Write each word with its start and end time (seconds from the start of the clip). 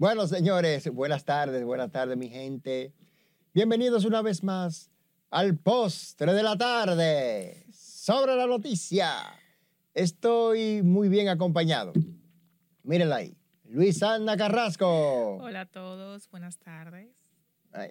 Bueno, 0.00 0.26
señores, 0.26 0.90
buenas 0.94 1.26
tardes, 1.26 1.62
buenas 1.62 1.92
tardes, 1.92 2.16
mi 2.16 2.30
gente. 2.30 2.94
Bienvenidos 3.52 4.06
una 4.06 4.22
vez 4.22 4.42
más 4.42 4.90
al 5.28 5.58
postre 5.58 6.32
de 6.32 6.42
la 6.42 6.56
tarde 6.56 7.66
sobre 7.70 8.34
la 8.34 8.46
noticia. 8.46 9.12
Estoy 9.92 10.80
muy 10.82 11.10
bien 11.10 11.28
acompañado. 11.28 11.92
Mírenla 12.82 13.16
ahí. 13.16 13.36
Luis 13.64 14.02
Ana 14.02 14.38
Carrasco. 14.38 15.36
Hola 15.36 15.60
a 15.60 15.66
todos, 15.66 16.30
buenas 16.30 16.56
tardes. 16.56 17.10
Ay, 17.70 17.90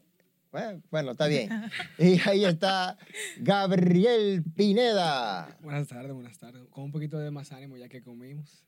bueno, 0.51 0.81
bueno, 0.89 1.11
está 1.11 1.27
bien. 1.27 1.51
Y 1.99 2.19
ahí 2.27 2.43
está 2.43 2.97
Gabriel 3.37 4.43
Pineda. 4.55 5.55
Buenas 5.61 5.87
tardes, 5.87 6.11
buenas 6.11 6.39
tardes. 6.39 6.63
Con 6.71 6.85
un 6.85 6.91
poquito 6.91 7.19
de 7.19 7.29
más 7.29 7.51
ánimo 7.51 7.77
ya 7.77 7.87
que 7.87 8.01
comimos. 8.01 8.65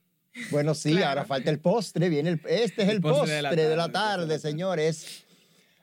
Bueno, 0.50 0.74
sí, 0.74 0.92
Claro. 0.92 1.08
ahora 1.08 1.24
falta 1.24 1.50
el 1.50 1.60
postre. 1.60 2.08
Viene 2.08 2.30
el- 2.30 2.40
este 2.48 2.82
es 2.82 2.88
el, 2.88 2.96
El 2.96 3.00
postre, 3.02 3.18
postre 3.20 3.34
de 3.36 3.42
la 3.42 3.50
de 3.50 3.56
tarde, 3.56 3.76
la 3.76 3.92
tarde, 3.92 3.92
el 3.92 3.92
postre 3.92 4.26
de 4.26 4.26
la 4.26 4.36
tarde. 4.36 4.38
señores. 4.38 5.24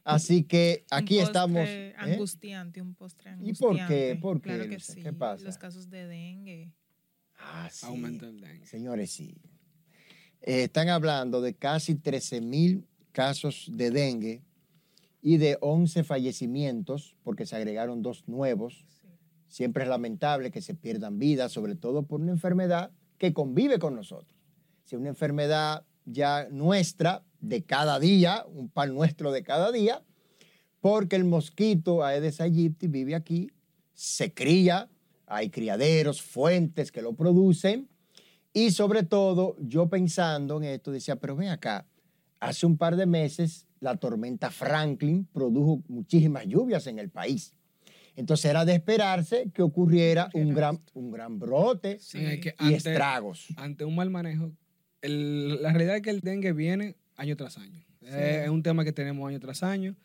Así 0.03 0.43
que 0.43 0.85
Un 0.91 0.97
aquí 0.97 1.15
postre 1.15 1.23
estamos. 1.23 1.67
¿eh? 1.67 1.93
Angustiante, 1.97 2.81
un 2.81 2.95
postre 2.95 3.29
¿Y 3.29 3.33
angustiante. 3.33 3.59
por 3.77 3.87
qué? 3.87 4.15
¿Por 4.19 4.41
qué, 4.41 4.49
Claro 4.49 4.63
que 4.63 4.69
Luisa? 4.69 4.93
sí. 4.93 5.01
¿Qué 5.03 5.13
pasa? 5.13 5.43
Los 5.45 5.57
casos 5.57 5.89
de 5.89 6.07
dengue. 6.07 6.71
Ah, 7.37 7.69
sí. 7.71 7.85
Aumenta 7.85 8.25
el 8.25 8.39
dengue. 8.41 8.65
Señores, 8.65 9.11
sí. 9.11 9.35
Eh, 10.41 10.63
están 10.63 10.89
hablando 10.89 11.41
de 11.41 11.53
casi 11.53 11.95
13 11.95 12.41
mil 12.41 12.87
casos 13.11 13.69
de 13.71 13.91
dengue 13.91 14.41
y 15.21 15.37
de 15.37 15.57
11 15.61 16.03
fallecimientos, 16.03 17.15
porque 17.23 17.45
se 17.45 17.55
agregaron 17.55 18.01
dos 18.01 18.27
nuevos. 18.27 18.85
Sí. 19.01 19.07
Siempre 19.47 19.83
es 19.83 19.89
lamentable 19.89 20.49
que 20.49 20.61
se 20.61 20.73
pierdan 20.73 21.19
vidas, 21.19 21.51
sobre 21.51 21.75
todo 21.75 22.03
por 22.03 22.21
una 22.21 22.31
enfermedad 22.31 22.91
que 23.17 23.33
convive 23.33 23.77
con 23.79 23.95
nosotros. 23.95 24.38
Si 24.89 24.95
es 24.95 24.99
una 24.99 25.09
enfermedad 25.09 25.85
ya 26.05 26.47
nuestra, 26.49 27.23
de 27.41 27.63
cada 27.63 27.99
día, 27.99 28.43
un 28.51 28.69
pan 28.69 28.95
nuestro 28.95 29.31
de 29.31 29.43
cada 29.43 29.71
día, 29.71 30.01
porque 30.81 31.15
el 31.15 31.25
mosquito 31.25 32.03
Aedes 32.03 32.41
aegypti 32.41 32.87
vive 32.87 33.13
aquí, 33.13 33.51
se 33.93 34.33
cría, 34.33 34.89
hay 35.27 35.51
criaderos, 35.51 36.23
fuentes 36.23 36.91
que 36.91 37.03
lo 37.03 37.13
producen, 37.13 37.87
y 38.51 38.71
sobre 38.71 39.03
todo 39.03 39.57
yo 39.59 39.87
pensando 39.89 40.57
en 40.57 40.63
esto 40.63 40.91
decía, 40.91 41.17
pero 41.17 41.35
ven 41.35 41.49
acá, 41.49 41.85
hace 42.39 42.65
un 42.65 42.75
par 42.75 42.95
de 42.95 43.05
meses 43.05 43.67
la 43.81 43.95
tormenta 43.95 44.49
Franklin 44.49 45.23
produjo 45.31 45.83
muchísimas 45.87 46.47
lluvias 46.47 46.87
en 46.87 46.97
el 46.97 47.11
país. 47.11 47.53
Entonces 48.15 48.45
era 48.49 48.65
de 48.65 48.73
esperarse 48.73 49.51
que 49.53 49.61
ocurriera 49.61 50.31
un 50.33 50.51
gran, 50.55 50.81
un 50.95 51.11
gran 51.11 51.37
brote 51.37 51.99
Sí. 51.99 52.17
Y 52.17 52.49
ante, 52.57 52.75
estragos. 52.75 53.49
ante 53.55 53.85
un 53.85 53.93
mal 53.93 54.09
manejo, 54.09 54.51
el- 55.01 55.61
la 55.61 55.71
realidad 55.71 55.95
es 55.97 56.01
que 56.01 56.09
el 56.09 56.21
dengue 56.21 56.53
viene 56.53 56.95
año 57.15 57.35
tras 57.35 57.57
año. 57.57 57.83
Eh, 58.01 58.41
Es 58.45 58.49
un 58.49 58.63
tema 58.63 58.83
que 58.83 58.91
tenemos 58.91 59.27
año 59.27 59.39
tras 59.39 59.63
año. 59.63 59.95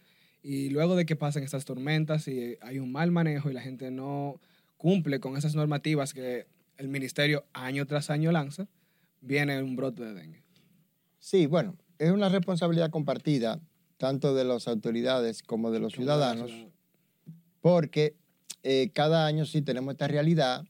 Y 0.43 0.69
luego 0.71 0.95
de 0.95 1.07
que 1.07 1.17
pasen 1.17 1.43
estas 1.43 1.65
tormentas 1.65 2.29
y 2.29 2.57
hay 2.61 2.79
un 2.79 2.93
mal 2.93 3.11
manejo 3.11 3.51
y 3.51 3.55
la 3.55 3.63
gente 3.63 3.91
no 3.91 4.41
cumple 4.77 5.19
con 5.21 5.37
esas 5.37 5.55
normativas 5.55 6.13
que 6.13 6.47
el 6.77 6.89
ministerio 6.89 7.45
año 7.55 7.87
tras 7.87 8.11
año 8.11 8.31
lanza, 8.33 8.69
viene 9.23 9.63
un 9.63 9.75
brote 9.77 10.03
de 10.05 10.13
dengue. 10.13 10.43
Sí, 11.19 11.47
bueno, 11.47 11.77
es 11.99 12.11
una 12.11 12.29
responsabilidad 12.29 12.91
compartida 12.91 13.61
tanto 13.97 14.35
de 14.35 14.45
las 14.45 14.69
autoridades 14.69 15.43
como 15.43 15.71
de 15.71 15.79
los 15.81 15.95
ciudadanos, 15.95 16.51
porque 17.61 18.17
eh, 18.63 18.91
cada 18.93 19.27
año 19.27 19.47
sí 19.47 19.63
tenemos 19.63 19.93
esta 19.95 20.09
realidad, 20.09 20.67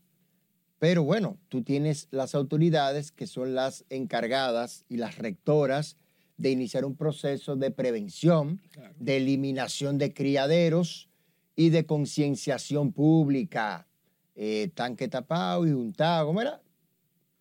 pero 0.85 1.03
bueno, 1.03 1.39
tú 1.49 1.63
tienes 1.63 2.09
las 2.11 2.35
autoridades 2.35 3.11
que 3.11 3.27
son 3.27 3.55
las 3.55 3.87
encargadas 3.89 4.85
y 4.91 4.99
las 4.99 5.17
rectoras 5.17 5.97
de 6.37 6.51
iniciar 6.51 6.85
un 6.85 6.95
proceso 6.95 7.57
de 7.57 7.71
prevención, 7.71 8.61
Claro. 8.71 8.95
de 8.99 9.17
eliminación 9.17 9.97
de 9.97 10.13
criaderos 10.13 11.09
y 11.57 11.71
de 11.71 11.87
concienciación 11.87 12.93
pública. 12.93 13.89
Eh, 14.35 14.73
tanque 14.75 15.09
tapado 15.09 15.67
y 15.67 15.71
untado, 15.71 16.27
¿cómo 16.27 16.43
era? 16.43 16.61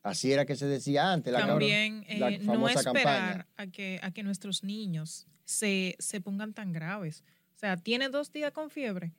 Así 0.04 0.32
era 0.32 0.46
que 0.46 0.56
se 0.56 0.66
decía 0.68 1.12
antes. 1.12 1.34
La 1.34 1.46
También 1.46 2.06
la 2.18 2.30
eh, 2.30 2.40
no 2.40 2.54
famosa 2.54 2.80
esperar 2.80 3.46
a 3.58 3.68
que, 3.68 4.00
a 4.02 4.12
que 4.12 4.24
nuestros 4.24 4.64
niños 4.64 5.28
se, 5.44 5.98
se 6.00 6.22
pongan 6.22 6.54
tan 6.54 6.72
graves. 6.72 7.26
O 7.58 7.60
sea, 7.60 7.76
tiene 7.76 8.08
dos 8.08 8.32
días 8.32 8.54
con 8.54 8.70
fiebre, 8.70 9.12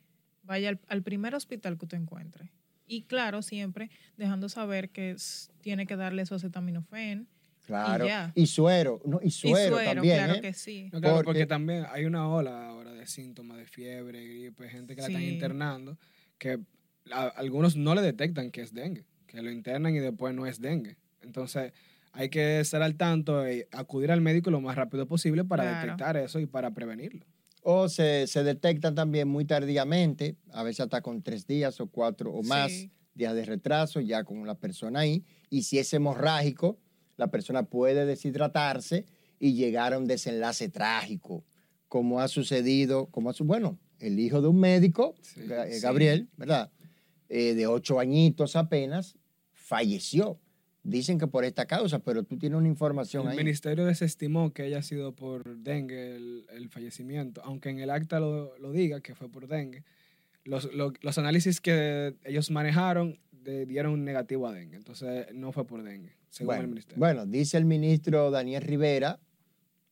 vaya 0.45 0.71
al, 0.71 0.81
al 0.89 1.03
primer 1.03 1.35
hospital 1.35 1.77
que 1.77 1.85
usted 1.85 1.99
encuentre. 1.99 2.51
Y 2.87 3.03
claro, 3.03 3.43
siempre 3.43 3.91
dejando 4.17 4.49
saber 4.49 4.91
que 4.91 5.17
tiene 5.61 5.87
que 5.87 5.97
darle 5.97 6.27
su 6.27 6.35
acetaminofén. 6.35 7.27
Claro. 7.67 8.07
ya. 8.07 8.31
Y 8.35 8.47
suero, 8.47 9.01
no, 9.07 9.21
y 9.23 9.29
y 9.29 9.31
suero, 9.31 9.77
suero, 9.77 9.95
también. 9.95 10.17
claro 10.19 10.35
¿eh? 10.35 10.41
que 10.43 10.53
sí. 10.53 10.91
No, 10.93 11.01
claro, 11.01 11.15
Porque- 11.17 11.25
porque, 11.27 11.47
también 11.47 11.87
hay 11.91 12.05
una 12.05 12.29
ola 12.29 12.69
ahora 12.69 12.93
de 12.93 13.07
síntomas 13.07 13.57
de 13.57 13.65
fiebre, 13.67 14.23
gripe, 14.27 14.69
gente 14.69 14.95
que 14.95 15.01
la 15.01 15.07
están 15.09 15.23
internando, 15.23 15.97
que 16.37 16.61
a- 17.11 17.29
algunos 17.29 17.75
no 17.75 17.95
le 17.95 18.03
detectan 18.03 18.51
que 18.51 18.61
es 18.61 18.75
dengue, 18.75 19.07
que 19.27 19.41
lo 19.41 19.51
internan 19.51 19.95
y 19.95 19.99
después 19.99 20.35
no 20.35 20.45
es 20.47 20.61
dengue. 20.61 20.99
Entonces 21.23 21.73
hay 22.13 22.29
que 22.29 22.61
estar 22.61 22.83
al 22.83 22.97
tanto 22.97 23.51
y 23.51 23.65
acudir 23.73 24.13
al 24.13 24.21
médico 24.21 24.51
lo 24.51 24.61
más 24.61 24.77
rápido 24.77 25.07
posible 25.07 25.43
para 25.43 25.63
Claro. 25.65 25.81
detectar 25.87 26.17
eso 26.19 26.39
y 26.41 26.45
para 26.47 26.71
prevenirlo. 26.73 27.25
O 27.67 27.89
se, 27.89 28.27
se 28.27 28.45
detectan 28.45 28.95
también 28.95 29.27
muy 29.27 29.47
tardíamente, 29.47 30.37
a 30.53 30.63
veces 30.63 30.81
hasta 30.81 31.01
con 31.01 31.23
tres 31.23 31.47
días 31.47 31.81
o 31.81 31.87
cuatro 31.87 32.31
o 32.31 32.43
más 32.43 32.71
Sí. 32.71 32.91
días 33.15 33.35
de 33.35 33.45
retraso, 33.47 34.01
ya 34.01 34.23
con 34.23 34.47
la 34.47 34.55
persona 34.55 35.01
ahí. 35.01 35.25
Y 35.49 35.63
si 35.63 35.79
es 35.79 35.93
hemorrágico, 35.95 36.79
la 37.17 37.29
persona 37.31 37.63
puede 37.63 38.05
deshidratarse 38.05 39.07
y 39.39 39.55
llegar 39.55 39.95
a 39.95 39.99
un 39.99 40.07
desenlace 40.07 40.69
trágico, 40.69 41.43
como 41.89 42.21
ha 42.21 42.29
sucedido, 42.29 43.07
como 43.07 43.31
ha 43.31 43.33
su- 43.33 43.45
bueno, 43.45 43.79
el 43.99 44.19
hijo 44.21 44.43
de 44.43 44.49
un 44.49 44.61
médico, 44.61 45.15
Sí. 45.23 45.41
Eh, 45.49 45.69
Sí. 45.73 45.81
Gabriel, 45.81 46.29
¿verdad? 46.37 46.71
Eh, 47.31 47.55
de 47.55 47.67
ocho 47.67 47.99
añitos 47.99 48.57
apenas, 48.57 49.17
falleció. 49.53 50.39
Dicen 50.87 51.19
que 51.19 51.27
por 51.27 51.45
esta 51.47 51.65
causa, 51.65 51.99
pero 51.99 52.25
tú 52.25 52.37
tienes 52.37 52.59
una 52.59 52.69
información 52.69 53.25
El 53.25 53.31
ahí. 53.33 53.37
ministerio 53.39 53.87
desestimó 53.87 54.53
que 54.53 54.63
haya 54.65 54.83
sido 54.83 55.13
por 55.15 55.57
dengue 55.57 56.15
el, 56.15 56.45
el 56.51 56.69
fallecimiento, 56.69 57.41
aunque 57.43 57.71
en 57.71 57.79
el 57.79 57.89
acta 57.89 58.21
lo, 58.21 58.57
lo 58.59 58.71
diga 58.71 59.01
que 59.01 59.15
fue 59.15 59.31
por 59.31 59.47
dengue. 59.49 59.83
Los, 60.45 60.71
lo- 60.75 60.93
los 61.01 61.17
análisis 61.17 61.63
que 61.63 62.15
ellos 62.25 62.51
manejaron 62.51 63.19
de- 63.33 63.65
dieron 63.65 64.05
negativo 64.05 64.47
a 64.47 64.53
dengue, 64.53 64.77
entonces 64.77 65.27
no 65.33 65.53
fue 65.53 65.67
por 65.67 65.83
dengue, 65.83 66.13
según 66.29 66.55
el 66.57 66.69
ministerio. 66.69 66.99
bueno, 66.99 67.25
dice 67.25 67.57
el 67.57 67.65
ministro 67.65 68.31
Daniel 68.31 68.63
Rivera 68.63 69.19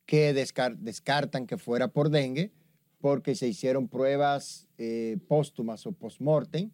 que 0.04 0.34
descar- 0.34 0.76
descartan 0.76 1.46
que 1.46 1.56
fuera 1.56 1.88
por 1.88 2.10
dengue 2.10 2.52
porque 3.00 3.34
se 3.34 3.48
hicieron 3.48 3.88
pruebas 3.88 4.68
eh, 4.76 5.16
póstumas 5.26 5.86
o 5.86 5.92
postmortem 5.92 6.70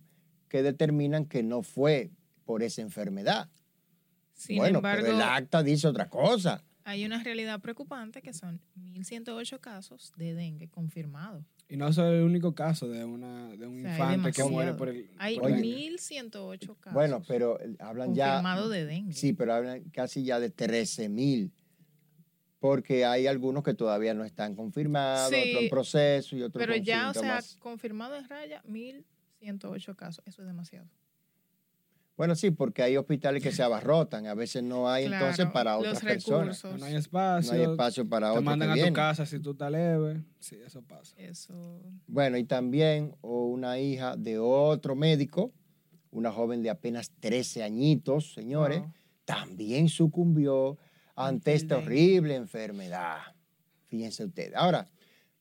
que 0.48 0.62
determinan 0.64 1.24
que 1.24 1.44
no 1.44 1.62
fue 1.62 2.10
por 2.44 2.64
esa 2.64 2.82
enfermedad. 2.82 3.48
Sin 4.38 4.58
bueno, 4.58 4.78
embargo, 4.78 5.02
pero 5.04 5.16
el 5.16 5.22
acta 5.22 5.62
dice 5.64 5.88
otra 5.88 6.08
cosa. 6.08 6.62
hay 6.84 7.04
una 7.04 7.22
realidad 7.22 7.60
preocupante 7.60 8.22
que 8.22 8.32
son 8.32 8.60
1.108 8.78 9.58
casos 9.58 10.12
de 10.16 10.32
dengue 10.32 10.68
confirmados. 10.68 11.44
Y 11.68 11.76
no 11.76 11.88
es 11.88 11.98
el 11.98 12.22
único 12.22 12.54
caso 12.54 12.88
de, 12.88 13.04
una, 13.04 13.48
de 13.48 13.66
un 13.66 13.80
O 13.80 13.82
sea, 13.82 14.08
hay 14.08 14.14
infante 14.14 14.40
que 14.40 14.48
muere 14.48 14.72
por 14.74 14.88
el. 14.88 15.10
Hay 15.18 15.38
por 15.38 15.50
dengue. 15.52 15.90
1.108 15.90 16.76
casos 16.78 16.94
Bueno, 16.94 17.22
pero 17.26 17.60
eh, 17.60 17.76
hablan 17.80 18.14
ya... 18.14 18.34
confirmados 18.34 18.70
de 18.70 18.86
dengue. 18.86 19.12
Sí, 19.12 19.32
pero 19.34 19.52
hablan 19.54 19.82
casi 19.90 20.22
ya 20.22 20.40
de 20.40 20.50
13 20.50 21.08
mil. 21.08 21.52
Porque 22.60 23.04
hay 23.04 23.26
algunos 23.26 23.62
que 23.64 23.74
todavía 23.74 24.14
no 24.14 24.24
están 24.24 24.54
confirmados, 24.54 25.28
Sí, 25.28 25.50
otros 25.50 25.62
en 25.64 25.68
proceso 25.68 26.36
y 26.36 26.42
otros 26.42 26.60
Pero 26.60 26.74
con 26.74 26.84
ya, 26.84 27.10
o 27.10 27.12
sea, 27.12 27.22
síntomas. 27.42 27.56
confirmado 27.60 28.16
en 28.16 28.28
raya, 28.28 28.62
1.108 28.64 29.94
casos. 29.94 30.24
Eso 30.26 30.42
es 30.42 30.48
demasiado. 30.48 30.86
Bueno, 32.18 32.34
sí, 32.34 32.50
porque 32.50 32.82
hay 32.82 32.96
hospitales 32.96 33.40
que 33.42 33.52
se 33.52 33.62
abarrotan, 33.62 34.26
a 34.26 34.34
veces 34.34 34.64
no 34.64 34.90
hay 34.90 35.04
entonces 35.04 35.46
para 35.52 35.76
los 35.76 35.86
otras 35.86 36.02
personas. 36.02 36.60
recursos. 36.60 36.80
No 36.80 36.84
hay 36.86 36.96
espacio. 36.96 37.52
No 37.52 37.58
hay 37.58 37.70
espacio 37.70 38.08
para 38.08 38.26
Te 38.26 38.30
otros 38.32 38.44
mandan 38.44 38.74
que 38.74 38.82
a 38.82 38.86
tu 38.88 38.92
casa 38.92 39.24
si 39.24 39.38
tú 39.38 39.52
estás 39.52 39.70
leve. 39.70 40.24
Sí, 40.40 40.58
eso 40.66 40.82
pasa. 40.82 41.14
Eso. 41.16 41.54
Bueno, 42.08 42.36
y 42.36 42.42
también 42.42 43.14
o 43.20 43.46
una 43.46 43.78
hija 43.78 44.16
de 44.16 44.36
otro 44.40 44.96
médico, 44.96 45.52
una 46.10 46.32
joven 46.32 46.60
de 46.60 46.70
apenas 46.70 47.12
13 47.20 47.62
añitos, 47.62 48.34
señores, 48.34 48.80
Wow. 48.80 48.92
también 49.24 49.88
sucumbió 49.88 50.76
ante 51.14 51.54
esta 51.54 51.78
horrible 51.78 52.34
enfermedad. 52.34 53.18
Fíjense 53.86 54.24
ustedes. 54.24 54.54
Ahora, 54.56 54.88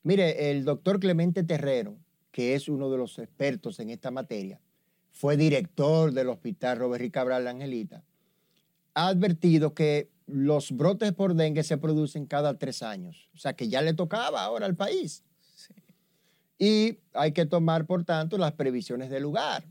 mire, 0.03 0.51
el 0.51 0.63
doctor 0.63 0.99
Clemente 0.99 1.43
Terrero, 1.43 1.97
que 2.29 2.53
es 2.53 2.69
uno 2.69 2.91
de 2.91 2.97
los 2.99 3.17
expertos 3.17 3.79
en 3.79 3.89
esta 3.89 4.11
materia, 4.11 4.61
fue 5.17 5.35
director 5.35 6.11
del 6.11 6.29
hospital 6.29 6.77
Robert 6.77 7.01
Rick 7.01 7.13
Cabral 7.15 7.47
Angelita, 7.47 8.03
ha 8.93 9.07
advertido 9.07 9.73
que 9.73 10.11
los 10.27 10.71
brotes 10.71 11.11
por 11.11 11.33
dengue 11.33 11.63
se 11.63 11.77
producen 11.77 12.27
cada 12.27 12.59
tres 12.59 12.83
años. 12.83 13.27
O 13.33 13.37
sea 13.37 13.53
que 13.53 13.67
ya 13.67 13.81
le 13.81 13.95
tocaba 13.95 14.43
ahora 14.43 14.67
al 14.67 14.75
país. 14.75 15.23
Sí. 15.55 15.73
Y 16.59 16.99
hay 17.13 17.31
que 17.31 17.47
tomar, 17.47 17.87
por 17.87 18.03
tanto, 18.03 18.37
las 18.37 18.51
previsiones 18.51 19.09
del 19.09 19.23
lugar. 19.23 19.63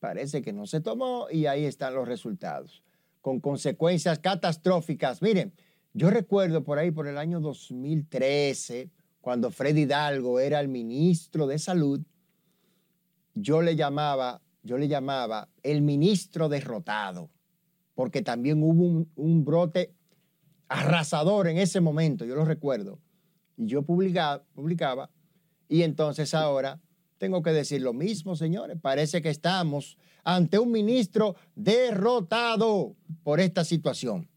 Parece 0.00 0.42
que 0.42 0.52
no 0.52 0.66
se 0.66 0.82
tomó 0.82 1.28
y 1.30 1.46
ahí 1.46 1.64
están 1.64 1.94
los 1.94 2.06
resultados, 2.06 2.82
con 3.22 3.40
consecuencias 3.40 4.18
catastróficas. 4.18 5.22
Miren, 5.22 5.52
Yo 5.94 6.10
recuerdo 6.10 6.62
por 6.62 6.78
ahí, 6.78 6.90
por 6.90 7.08
el 7.08 7.16
año 7.16 7.40
2013, 7.40 8.90
cuando 9.22 9.50
Freddy 9.50 9.82
Hidalgo 9.82 10.38
era 10.38 10.60
el 10.60 10.68
ministro 10.68 11.46
de 11.46 11.58
Salud, 11.58 12.00
yo 13.34 13.62
le 13.62 13.74
llamaba, 13.74 14.42
yo 14.68 14.76
le 14.76 14.86
llamaba 14.86 15.48
el 15.62 15.80
ministro 15.80 16.50
derrotado, 16.50 17.30
porque 17.94 18.20
también 18.20 18.62
hubo 18.62 19.06
un, 19.16 19.44
brote 19.44 19.94
arrasador 20.68 21.48
en 21.48 21.56
ese 21.56 21.80
momento, 21.80 22.26
yo 22.26 22.34
lo 22.34 22.44
recuerdo. 22.44 23.00
Y 23.56 23.66
yo 23.66 23.80
publicaba, 23.82 24.44
publicaba, 24.54 25.10
y 25.70 25.82
entonces 25.82 26.34
ahora 26.34 26.78
tengo 27.16 27.42
que 27.42 27.50
decir 27.50 27.80
lo 27.80 27.94
mismo, 27.94 28.36
señores. 28.36 28.76
Parece 28.78 29.22
que 29.22 29.30
estamos 29.30 29.96
ante 30.22 30.58
un 30.58 30.70
ministro 30.70 31.34
derrotado 31.54 32.94
por 33.22 33.40
esta 33.40 33.64
situación. 33.64 34.28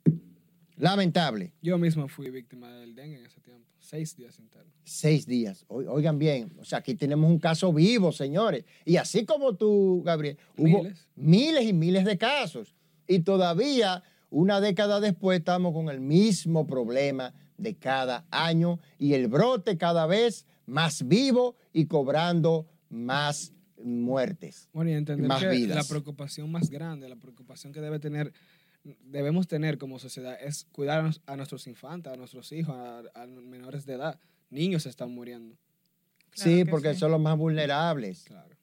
Lamentable. 0.78 1.54
Yo 1.62 1.78
mismo 1.78 2.08
fui 2.08 2.30
víctima 2.30 2.72
del 2.78 2.96
dengue 2.96 3.18
en 3.18 3.26
ese 3.26 3.42
tiempo. 3.42 3.71
Seis 3.92 4.16
días 4.16 4.40
internos. 4.40 4.74
Seis 4.86 5.26
días. 5.26 5.66
O- 5.68 5.80
Oigan 5.92 6.18
bien, 6.18 6.54
o 6.60 6.64
sea, 6.64 6.78
aquí 6.80 6.96
tenemos 6.96 7.30
un 7.30 7.40
caso 7.40 7.74
vivo, 7.74 8.14
señores. 8.14 8.64
Y 8.86 8.96
así 8.96 9.26
como 9.26 9.56
tú, 9.58 10.02
Gabriel, 10.06 10.38
hubo 10.58 10.84
Miles. 10.84 11.10
miles 11.18 11.66
y 11.66 11.74
miles 11.74 12.06
de 12.06 12.18
casos. 12.18 12.74
Y 13.06 13.20
todavía, 13.20 14.02
una 14.30 14.62
década 14.62 15.02
después, 15.02 15.40
estamos 15.40 15.74
con 15.74 15.90
el 15.90 16.00
mismo 16.00 16.66
problema 16.66 17.34
de 17.58 17.76
cada 17.76 18.26
año 18.32 18.80
y 18.98 19.14
el 19.14 19.28
brote 19.28 19.78
cada 19.78 20.06
vez 20.06 20.46
más 20.66 21.06
vivo 21.06 21.58
y 21.74 21.86
cobrando 21.88 22.68
más 22.90 23.52
muertes. 23.84 24.70
Bueno, 24.72 24.92
y 24.92 24.94
entender 24.94 25.28
Más 25.28 25.42
que 25.42 25.50
vidas. 25.50 25.76
la 25.76 25.84
preocupación 25.84 26.50
más 26.50 26.70
grande, 26.70 27.10
la 27.10 27.18
preocupación 27.18 27.74
que 27.74 27.82
debe 27.82 28.00
tener, 28.00 28.32
debemos 28.84 29.48
tener 29.48 29.78
como 29.78 30.00
sociedad 30.00 30.38
es 30.42 30.66
cuidar 30.72 31.12
a, 31.26 31.36
nuestros 31.36 31.68
infantes, 31.68 32.12
a 32.12 32.16
nuestros 32.16 32.52
hijos, 32.52 32.76
a, 32.76 33.04
a 33.14 33.28
menores 33.28 33.86
de 33.86 33.94
edad. 33.94 34.20
Niños 34.50 34.86
están 34.86 35.12
muriendo. 35.12 35.56
Claro 36.32 36.50
sí, 36.52 36.64
que 36.64 36.72
porque 36.72 36.94
sí. 36.94 37.00
son 37.00 37.12
los 37.12 37.22
más 37.22 37.38
vulnerables. 37.38 38.24
Claro. 38.24 38.56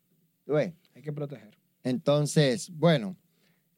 Hay 0.95 1.03
que 1.03 1.13
proteger. 1.13 1.59
Entonces, 1.85 2.71
bueno, 2.71 3.17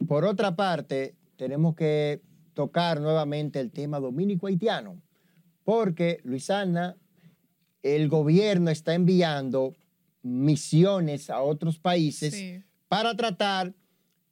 por 0.06 0.25
otra 0.25 0.54
parte, 0.54 1.16
tenemos 1.37 1.75
que 1.75 2.22
tocar 2.54 3.00
nuevamente 3.00 3.60
el 3.60 3.70
tema 3.70 3.98
dominico-haitiano, 3.98 5.02
porque, 5.64 6.20
Luisana, 6.22 6.96
el 7.82 8.08
gobierno 8.08 8.70
está 8.70 8.94
enviando 8.94 9.75
misiones 10.22 11.31
a 11.31 11.40
otros 11.43 11.78
países 11.78 12.34
Sí. 12.34 12.62
para 12.88 13.16
tratar 13.16 13.75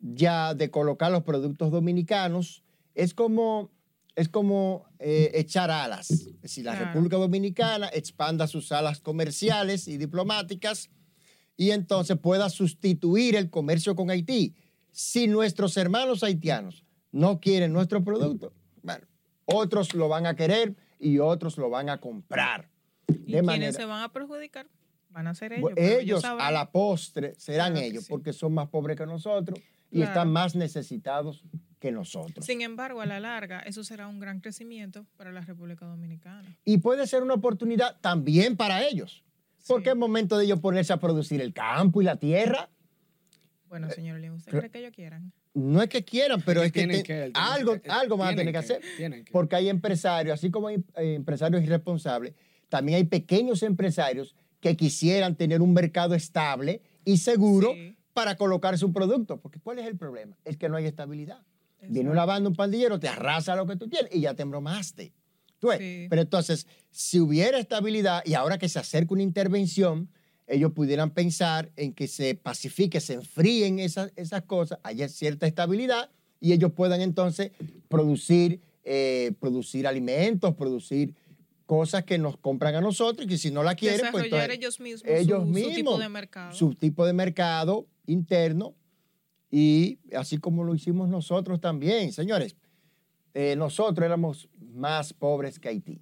ya 0.01 0.55
de 0.55 0.71
colocar 0.71 1.11
los 1.13 1.23
productos 1.25 1.71
dominicanos. 1.71 2.63
Es 2.95 3.15
como, 3.15 3.71
es 4.15 4.29
como 4.29 4.87
eh, 4.99 5.31
echar 5.35 5.71
alas. 5.71 6.11
Es 6.11 6.41
decir, 6.41 6.65
la 6.65 6.73
Claro. 6.73 6.87
República 6.87 7.17
Dominicana 7.17 7.89
expanda 7.93 8.47
sus 8.47 8.73
alas 8.73 9.01
comerciales 9.01 9.89
y 9.89 9.97
diplomáticas 9.97 10.91
y 11.57 11.71
entonces 11.73 12.17
pueda 12.19 12.49
sustituir 12.51 13.37
el 13.37 13.51
comercio 13.51 13.95
con 13.97 14.11
Haití. 14.11 14.55
Si 14.93 15.27
nuestros 15.29 15.77
hermanos 15.77 16.23
haitianos 16.23 16.85
no 17.13 17.41
quieren 17.41 17.73
nuestro 17.73 18.03
producto, 18.05 18.53
bueno, 18.83 19.07
otros 19.45 19.95
lo 19.95 20.09
van 20.09 20.27
a 20.27 20.35
querer 20.37 20.77
y 20.99 21.19
otros 21.19 21.57
lo 21.59 21.71
van 21.71 21.89
a 21.89 22.01
comprar. 22.01 22.71
¿Y 23.09 23.13
De 23.13 23.25
quienes 23.25 23.45
manera- 23.45 23.73
se 23.73 23.85
van 23.85 24.03
a 24.03 24.13
perjudicar? 24.13 24.69
Van 25.11 25.27
a 25.27 25.35
ser 25.35 25.53
ellos. 25.55 25.71
ellos 25.77 26.25
a 26.25 26.51
la 26.51 26.71
postre 26.71 27.35
serán 27.39 27.73
Claro 27.73 27.87
ellos 27.87 28.05
sí. 28.05 28.11
porque 28.11 28.33
son 28.33 28.53
más 28.55 28.69
pobres 28.69 28.97
que 28.97 29.07
nosotros 29.07 29.59
y 29.91 29.97
Claro. 29.97 30.11
están 30.13 30.33
más 30.33 30.55
necesitados 30.55 31.45
que 31.81 31.93
nosotros. 31.93 32.45
Sin 32.45 32.61
embargo, 32.61 33.01
a 33.01 33.07
la 33.07 33.21
larga, 33.21 33.61
eso 33.61 33.85
será 33.85 34.09
un 34.09 34.19
gran 34.19 34.41
crecimiento 34.41 35.07
para 35.17 35.31
la 35.33 35.41
República 35.43 35.87
Dominicana. 35.87 36.57
Y 36.65 36.79
puede 36.79 37.07
ser 37.07 37.23
una 37.23 37.35
oportunidad 37.35 37.99
también 38.01 38.57
para 38.57 38.85
ellos. 38.87 39.25
Porque 39.67 39.91
es 39.91 39.97
momento 39.97 40.39
de 40.39 40.47
ellos 40.47 40.61
ponerse 40.61 40.93
a 40.93 40.97
producir 40.99 41.41
el 41.41 41.53
campo 41.53 42.01
y 42.01 42.05
la 42.05 42.17
tierra. 42.17 42.69
Bueno, 43.69 43.91
señor 43.91 44.19
Lin, 44.21 44.33
¿usted 44.33 44.51
cre- 44.53 44.59
cree 44.61 44.71
que 44.71 44.79
ellos 44.79 44.93
quieran? 44.95 45.33
No 45.55 45.83
es 45.83 45.89
que 45.89 46.05
quieran, 46.05 46.41
pero 46.45 46.63
es 46.63 46.73
que, 46.73 46.87
te- 46.87 47.31
algo, 47.35 47.81
que- 47.81 47.91
algo 47.91 48.17
van 48.17 48.29
a 48.29 48.37
tienen 48.37 48.53
tener 48.53 48.65
que, 48.65 48.97
que, 48.97 49.05
hacer. 49.07 49.25
Porque 49.31 49.57
hay 49.57 49.69
empresarios, 49.69 50.35
así 50.35 50.51
como 50.51 50.69
hay 50.69 50.77
eh, 50.97 51.15
empresarios 51.15 51.63
irresponsables, 51.63 52.35
también 52.69 52.97
hay 52.97 53.05
pequeños 53.05 53.63
empresarios 53.63 54.35
que 54.61 54.77
quisieran 54.77 55.37
tener 55.37 55.61
un 55.61 55.73
mercado 55.75 56.15
estable 56.15 56.81
y 57.05 57.19
seguro 57.19 57.73
Sí. 57.75 57.95
Para 58.19 58.37
colocar 58.37 58.77
su 58.77 58.93
producto. 58.93 59.41
Porque 59.41 59.61
¿cuál 59.61 59.79
es 59.79 59.87
el 59.87 59.97
problema? 59.97 60.37
Es 60.45 60.57
que 60.57 60.69
no 60.69 60.77
hay 60.77 60.87
estabilidad. 60.87 61.41
Viene 61.89 62.11
una 62.11 62.25
banda, 62.25 62.49
un 62.49 62.57
pandillero, 62.57 62.99
te 62.99 63.07
arrasa 63.07 63.55
lo 63.55 63.65
que 63.65 63.77
tú 63.77 63.89
tienes 63.89 64.13
y 64.13 64.23
ya 64.23 64.35
te 64.35 64.43
embromaste. 64.43 65.13
¿Tú 65.61 65.69
ves? 65.69 65.79
Sí. 65.79 66.07
Pero 66.11 66.23
entonces, 66.23 66.67
si 66.91 67.21
hubiera 67.21 67.61
estabilidad 67.61 68.23
y 68.27 68.35
ahora 68.35 68.59
que 68.59 68.69
se 68.69 68.81
acerca 68.81 69.15
una 69.15 69.23
intervención, 69.23 70.11
ellos 70.49 70.73
pudieran 70.73 71.11
pensar 71.11 71.71
en 71.77 71.93
que 71.93 72.09
se 72.09 72.35
pacifique, 72.35 73.01
se 73.01 73.15
enfríen 73.15 73.79
esas, 73.79 74.11
esas 74.17 74.43
cosas, 74.43 74.81
haya 74.83 75.09
cierta 75.09 75.47
estabilidad 75.47 76.11
y 76.41 76.55
ellos 76.55 76.73
puedan 76.73 77.01
entonces 77.01 77.53
producir, 77.87 78.61
eh, 78.83 79.31
producir 79.39 79.87
alimentos, 79.87 80.57
producir 80.57 81.15
cosas 81.67 82.03
que 82.03 82.19
nos 82.19 82.37
compran 82.37 82.75
a 82.75 82.81
nosotros 82.81 83.27
y 83.27 83.29
que 83.29 83.39
si 83.39 83.53
no 83.53 83.63
la 83.63 83.77
quieren, 83.77 84.11
pues 84.11 84.25
entonces, 84.25 84.51
ellos 84.51 84.81
mismos, 84.81 85.05
ellos 85.07 85.41
su, 85.41 85.47
su 85.47 85.53
mismos, 85.53 85.75
tipo 85.77 85.99
de 85.99 86.09
mercado. 86.09 86.53
su 86.53 86.75
tipo 86.75 87.07
de 87.07 87.13
mercado 87.13 87.87
interno 88.09 88.75
y 89.51 89.99
así 90.17 90.39
como 90.39 90.65
lo 90.65 90.75
hicimos 90.75 91.09
nosotros 91.09 91.61
también, 91.61 92.13
señores. 92.13 92.57
eh, 93.35 93.55
nosotros 93.57 94.05
éramos 94.05 94.49
más 94.59 95.13
pobres 95.13 95.59
que 95.59 95.69
Haití, 95.69 96.01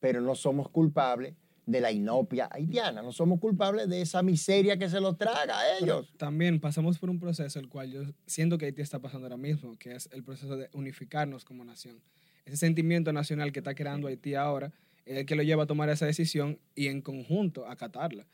pero 0.00 0.20
no 0.20 0.34
somos 0.34 0.68
culpables 0.70 1.34
de 1.66 1.80
la 1.82 1.92
inopia 1.92 2.48
haitiana, 2.50 3.02
no 3.02 3.12
somos 3.12 3.38
culpables 3.40 3.90
de 3.90 4.00
esa 4.00 4.22
miseria 4.22 4.78
que 4.78 4.88
se 4.88 5.00
los 5.00 5.18
traga 5.18 5.58
a 5.60 5.62
Pero 5.80 5.98
ellos. 5.98 6.14
también 6.16 6.60
pasamos 6.60 6.98
por 6.98 7.10
un 7.10 7.18
proceso 7.20 7.58
el 7.58 7.68
cual 7.68 7.90
yo 7.90 8.02
siento 8.26 8.56
que 8.56 8.64
Haití 8.66 8.80
está 8.80 9.00
pasando 9.00 9.26
ahora 9.26 9.36
mismo, 9.36 9.76
que 9.76 9.92
es 9.94 10.08
el 10.12 10.24
proceso 10.24 10.56
de 10.56 10.70
unificarnos 10.72 11.44
como 11.44 11.64
nación. 11.64 12.00
Ese 12.46 12.56
sentimiento 12.56 13.12
nacional 13.12 13.52
que 13.52 13.58
está 13.60 13.74
creando 13.74 14.08
Haití 14.08 14.34
ahora 14.34 14.72
es 15.04 15.18
el 15.18 15.26
que 15.26 15.34
lo 15.34 15.42
lleva 15.42 15.64
a 15.64 15.66
tomar 15.66 15.90
esa 15.90 16.06
decisión 16.06 16.58
y 16.74 16.86
en 16.86 17.02
conjunto 17.02 17.66
acatarla. 17.66 18.26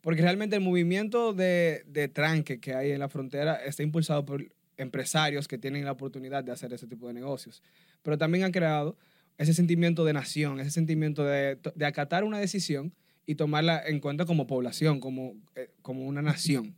Porque 0.00 0.22
realmente 0.22 0.56
el 0.56 0.62
movimiento 0.62 1.32
de, 1.34 1.82
de 1.86 2.08
tranque 2.08 2.58
que 2.60 2.74
hay 2.74 2.90
en 2.92 2.98
la 3.00 3.08
frontera 3.08 3.56
está 3.64 3.82
impulsado 3.82 4.24
por 4.24 4.44
empresarios 4.76 5.46
que 5.46 5.58
tienen 5.58 5.84
la 5.84 5.92
oportunidad 5.92 6.42
de 6.42 6.52
hacer 6.52 6.72
ese 6.72 6.86
tipo 6.86 7.06
de 7.06 7.12
negocios. 7.14 7.62
Pero 8.02 8.16
también 8.16 8.44
han 8.44 8.52
creado 8.52 8.96
ese 9.36 9.52
sentimiento 9.52 10.04
de 10.04 10.12
nación, 10.14 10.58
ese 10.58 10.70
sentimiento 10.70 11.22
de, 11.24 11.58
de 11.74 11.86
acatar 11.86 12.24
una 12.24 12.38
decisión 12.38 12.94
y 13.26 13.34
tomarla 13.34 13.82
en 13.86 14.00
cuenta 14.00 14.24
como 14.24 14.46
población, 14.46 15.00
como, 15.00 15.34
eh, 15.54 15.70
como 15.82 16.06
una 16.06 16.22
nación. 16.22 16.74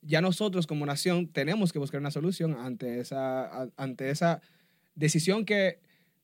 Ya 0.00 0.20
nosotros 0.20 0.66
como 0.66 0.86
nación 0.86 1.28
tenemos 1.28 1.72
que 1.72 1.78
buscar 1.78 2.00
una 2.00 2.10
solución 2.10 2.54
ante 2.54 3.00
esa, 3.00 3.68
ante 3.76 4.10
esa 4.10 4.40
decisión 4.94 5.44
que 5.44 5.80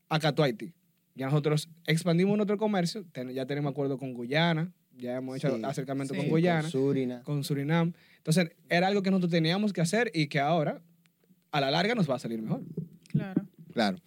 acató 0.09 0.43
Haití. 0.43 0.73
Ya 1.14 1.26
nosotros 1.26 1.69
expandimos 1.87 2.37
nuestro 2.37 2.57
comercio, 2.59 3.05
ten- 3.12 3.31
ya 3.31 3.47
tenemos 3.47 3.71
acuerdo 3.73 3.99
con 3.99 4.14
Guyana, 4.14 4.73
ya 4.99 5.17
hemos 5.17 5.37
hecho 5.37 5.57
Sí, 5.57 5.62
acercamiento 5.64 6.14
sí. 6.14 6.21
con 6.21 6.28
Guyana, 6.28 6.62
Con 6.62 6.71
Surina. 6.71 7.23
con 7.23 7.45
Surinam. 7.45 7.93
Entonces, 8.19 8.50
era 8.69 8.88
algo 8.88 9.02
que 9.02 9.11
nosotros 9.11 9.31
teníamos 9.31 9.73
que 9.73 9.81
hacer 9.81 10.11
y 10.14 10.26
que 10.28 10.40
ahora, 10.40 10.83
a 11.52 11.61
la 11.61 11.71
larga, 11.71 11.95
nos 11.95 12.09
va 12.11 12.17
a 12.17 12.19
salir 12.19 12.43
mejor. 12.43 12.62
Claro. 13.09 13.47
Claro. 13.73 13.99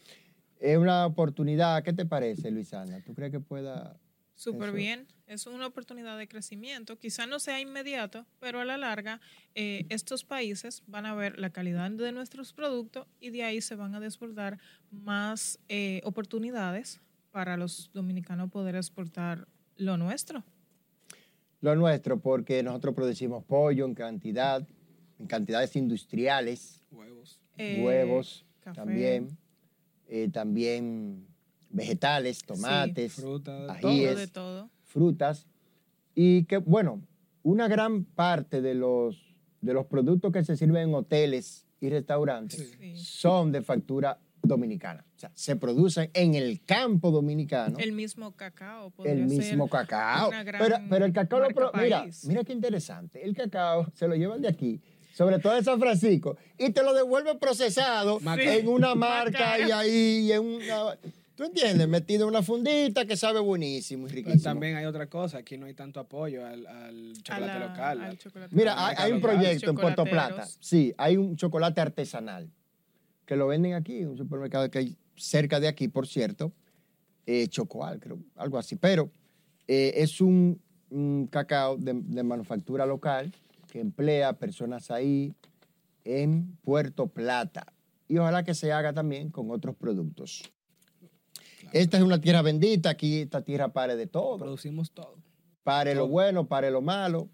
Es 0.59 0.77
una 0.77 1.05
oportunidad. 1.05 1.81
¿Qué 1.83 1.93
te 1.93 2.05
parece, 2.05 2.51
Luisana? 2.51 3.01
¿Tú 3.01 3.13
crees 3.15 3.31
que 3.31 3.39
pueda...? 3.39 3.97
Súper 4.35 4.69
Eso. 4.69 4.75
bien. 4.77 5.07
Es 5.27 5.45
una 5.47 5.67
oportunidad 5.67 6.17
de 6.17 6.27
crecimiento. 6.27 6.97
Quizá 6.97 7.25
no 7.27 7.39
sea 7.39 7.59
inmediato, 7.61 8.25
pero 8.39 8.59
a 8.59 8.65
la 8.65 8.75
larga 8.77 9.21
eh, 9.55 9.85
estos 9.89 10.23
países 10.23 10.83
van 10.87 11.05
a 11.05 11.13
ver 11.13 11.37
la 11.39 11.51
calidad 11.51 11.89
de 11.91 12.11
nuestros 12.11 12.51
productos 12.51 13.07
y 13.19 13.29
de 13.29 13.43
ahí 13.43 13.61
se 13.61 13.75
van 13.75 13.93
a 13.95 13.99
desbordar 13.99 14.57
más 14.89 15.59
eh, 15.69 16.01
oportunidades 16.03 16.99
para 17.31 17.55
los 17.55 17.91
dominicanos 17.93 18.49
poder 18.49 18.75
exportar 18.75 19.47
lo 19.77 19.97
nuestro. 19.97 20.43
Lo 21.61 21.75
nuestro, 21.75 22.19
porque 22.19 22.63
nosotros 22.63 22.95
producimos 22.95 23.43
pollo 23.43 23.85
en 23.85 23.93
cantidad, 23.93 24.67
en 25.19 25.27
cantidades 25.27 25.75
industriales, 25.75 26.79
Huevos. 26.91 27.39
Eh, 27.57 27.81
huevos 27.83 28.45
café. 28.61 28.75
también, 28.75 29.37
eh, 30.07 30.29
también 30.31 31.27
vegetales, 31.69 32.43
tomates, 32.43 33.13
Fruta, 33.13 33.71
ají. 33.71 33.81
Todo 33.81 34.15
de 34.15 34.27
todo. 34.27 34.69
frutas. 34.85 35.45
Y 36.15 36.43
que, 36.45 36.57
bueno, 36.57 37.01
una 37.43 37.67
gran 37.67 38.03
parte 38.05 38.61
de 38.61 38.73
los, 38.73 39.35
de 39.61 39.73
los 39.73 39.85
productos 39.85 40.31
que 40.33 40.43
se 40.43 40.57
sirven 40.57 40.89
en 40.89 40.95
hoteles 40.95 41.65
y 41.79 41.89
restaurantes 41.89 42.59
Sí. 42.79 42.95
Sí. 42.95 42.97
son 42.97 43.51
de 43.51 43.61
factura 43.61 44.19
dominicana. 44.43 45.05
O 45.15 45.19
sea, 45.19 45.31
se 45.35 45.55
producen 45.55 46.09
en 46.13 46.35
el 46.35 46.63
campo 46.65 47.11
dominicano. 47.11 47.77
El 47.79 47.91
mismo 47.91 48.35
cacao. 48.35 48.87
el 48.87 48.91
podría 48.93 49.15
ser 49.15 49.37
mismo 49.37 49.69
cacao. 49.69 50.29
una 50.29 50.43
gran 50.43 50.61
Pero, 50.61 50.75
pero 50.89 51.05
el 51.05 51.13
cacao, 51.13 51.39
lo 51.39 51.49
pro- 51.49 51.71
mira, 51.73 52.05
mira 52.23 52.43
qué 52.43 52.53
interesante. 52.53 53.23
El 53.23 53.35
cacao 53.35 53.87
se 53.93 54.07
lo 54.07 54.15
llevan 54.15 54.41
de 54.41 54.47
aquí, 54.47 54.81
sobre 55.13 55.39
todo 55.39 55.53
de 55.55 55.63
San 55.63 55.79
Francisco, 55.79 56.37
y 56.57 56.71
te 56.71 56.83
lo 56.83 56.93
devuelven 56.93 57.37
procesado 57.39 58.19
Maca. 58.19 58.41
en 58.55 58.67
una 58.67 58.95
marca 58.95 59.39
Maca. 59.57 59.59
y 59.67 59.71
ahí, 59.71 60.19
y 60.27 60.31
en 60.31 60.41
una... 60.41 60.97
¿Tú 61.33 61.45
entiendes? 61.45 61.87
Metido 61.87 62.23
en 62.23 62.29
una 62.29 62.43
fundita 62.43 63.05
que 63.05 63.17
sabe 63.17 63.39
buenísimo 63.39 64.05
y 64.05 64.09
Pero 64.09 64.15
riquísimo. 64.27 64.43
también 64.43 64.75
hay 64.75 64.85
otra 64.85 65.07
cosa, 65.07 65.39
aquí 65.39 65.57
no 65.57 65.65
hay 65.65 65.73
tanto 65.73 65.99
apoyo 65.99 66.45
al, 66.45 66.67
al 66.67 67.13
chocolate 67.23 67.59
la- 67.59 67.67
local. 67.67 68.01
al 68.01 68.17
chocolate 68.19 68.55
Mira, 68.55 68.71
local. 68.75 68.95
hay, 68.97 69.05
hay 69.05 69.11
un 69.13 69.21
proyecto 69.21 69.69
en 69.71 69.75
Puerto. 69.75 70.03
Plata. 70.03 70.47
Sí, 70.59 70.93
hay 70.97 71.17
un 71.17 71.35
chocolate 71.37 71.81
artesanal 71.81 72.51
que 73.31 73.37
lo 73.37 73.47
venden 73.47 73.75
aquí, 73.75 74.03
un 74.03 74.17
supermercado 74.17 74.69
que 74.69 74.79
hay 74.79 74.97
cerca 75.15 75.61
de 75.61 75.69
aquí, 75.69 75.87
por 75.87 76.05
cierto. 76.05 76.51
Eh, 77.25 77.47
Chocoal, 77.47 77.97
creo, 77.97 78.19
algo 78.35 78.57
así. 78.57 78.75
Pero 78.75 79.09
eh, 79.69 79.93
es 79.95 80.19
un, 80.19 80.59
un 80.89 81.27
cacao 81.27 81.77
de, 81.77 81.93
de 81.93 82.23
manufactura 82.23 82.85
local 82.85 83.33
que 83.71 83.79
emplea 83.79 84.33
personas 84.33 84.91
ahí 84.91 85.33
en 86.03 86.57
Puerto 86.57 87.07
Plata. 87.07 87.71
Y 88.09 88.17
ojalá 88.17 88.43
que 88.43 88.53
se 88.53 88.73
haga 88.73 88.91
también 88.91 89.29
con 89.29 89.49
otros 89.49 89.77
productos. 89.77 90.43
Esta 91.71 91.95
es 91.95 92.03
una 92.03 92.19
tierra 92.19 92.41
bendita, 92.41 92.89
aquí 92.89 93.19
esta 93.19 93.45
tierra 93.45 93.71
pare 93.71 93.95
de 93.95 94.07
todo. 94.07 94.39
Producimos 94.39 94.91
todo. 94.91 95.15
Pare 95.63 95.95
lo 95.95 96.09
bueno, 96.09 96.49
pare 96.49 96.69
lo 96.69 96.81
malo. 96.81 97.29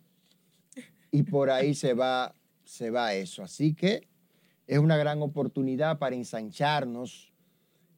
Y 1.12 1.24
por 1.24 1.50
ahí 1.50 1.74
se 1.74 1.96
va, 1.96 2.36
se 2.66 2.92
va 2.92 3.16
eso. 3.16 3.42
Así 3.42 3.74
que 3.74 4.08
es 4.68 4.80
una 4.80 4.98
gran 4.98 5.22
oportunidad 5.22 5.98
para 5.98 6.16
ensancharnos 6.16 7.34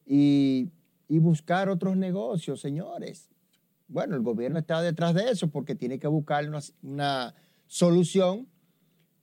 y, 0.05 0.69
y 1.07 1.19
buscar 1.19 1.67
otros 1.69 1.97
negocios, 1.97 2.61
señores. 2.61 3.29
Bueno, 3.87 4.15
el 4.15 4.21
gobierno 4.21 4.59
está 4.59 4.81
detrás 4.81 5.15
de 5.15 5.31
eso 5.31 5.49
porque 5.49 5.73
tiene 5.75 5.97
que 5.99 6.07
buscar 6.07 6.47
una, 6.47 6.59
una 6.83 7.35
solución 7.65 8.47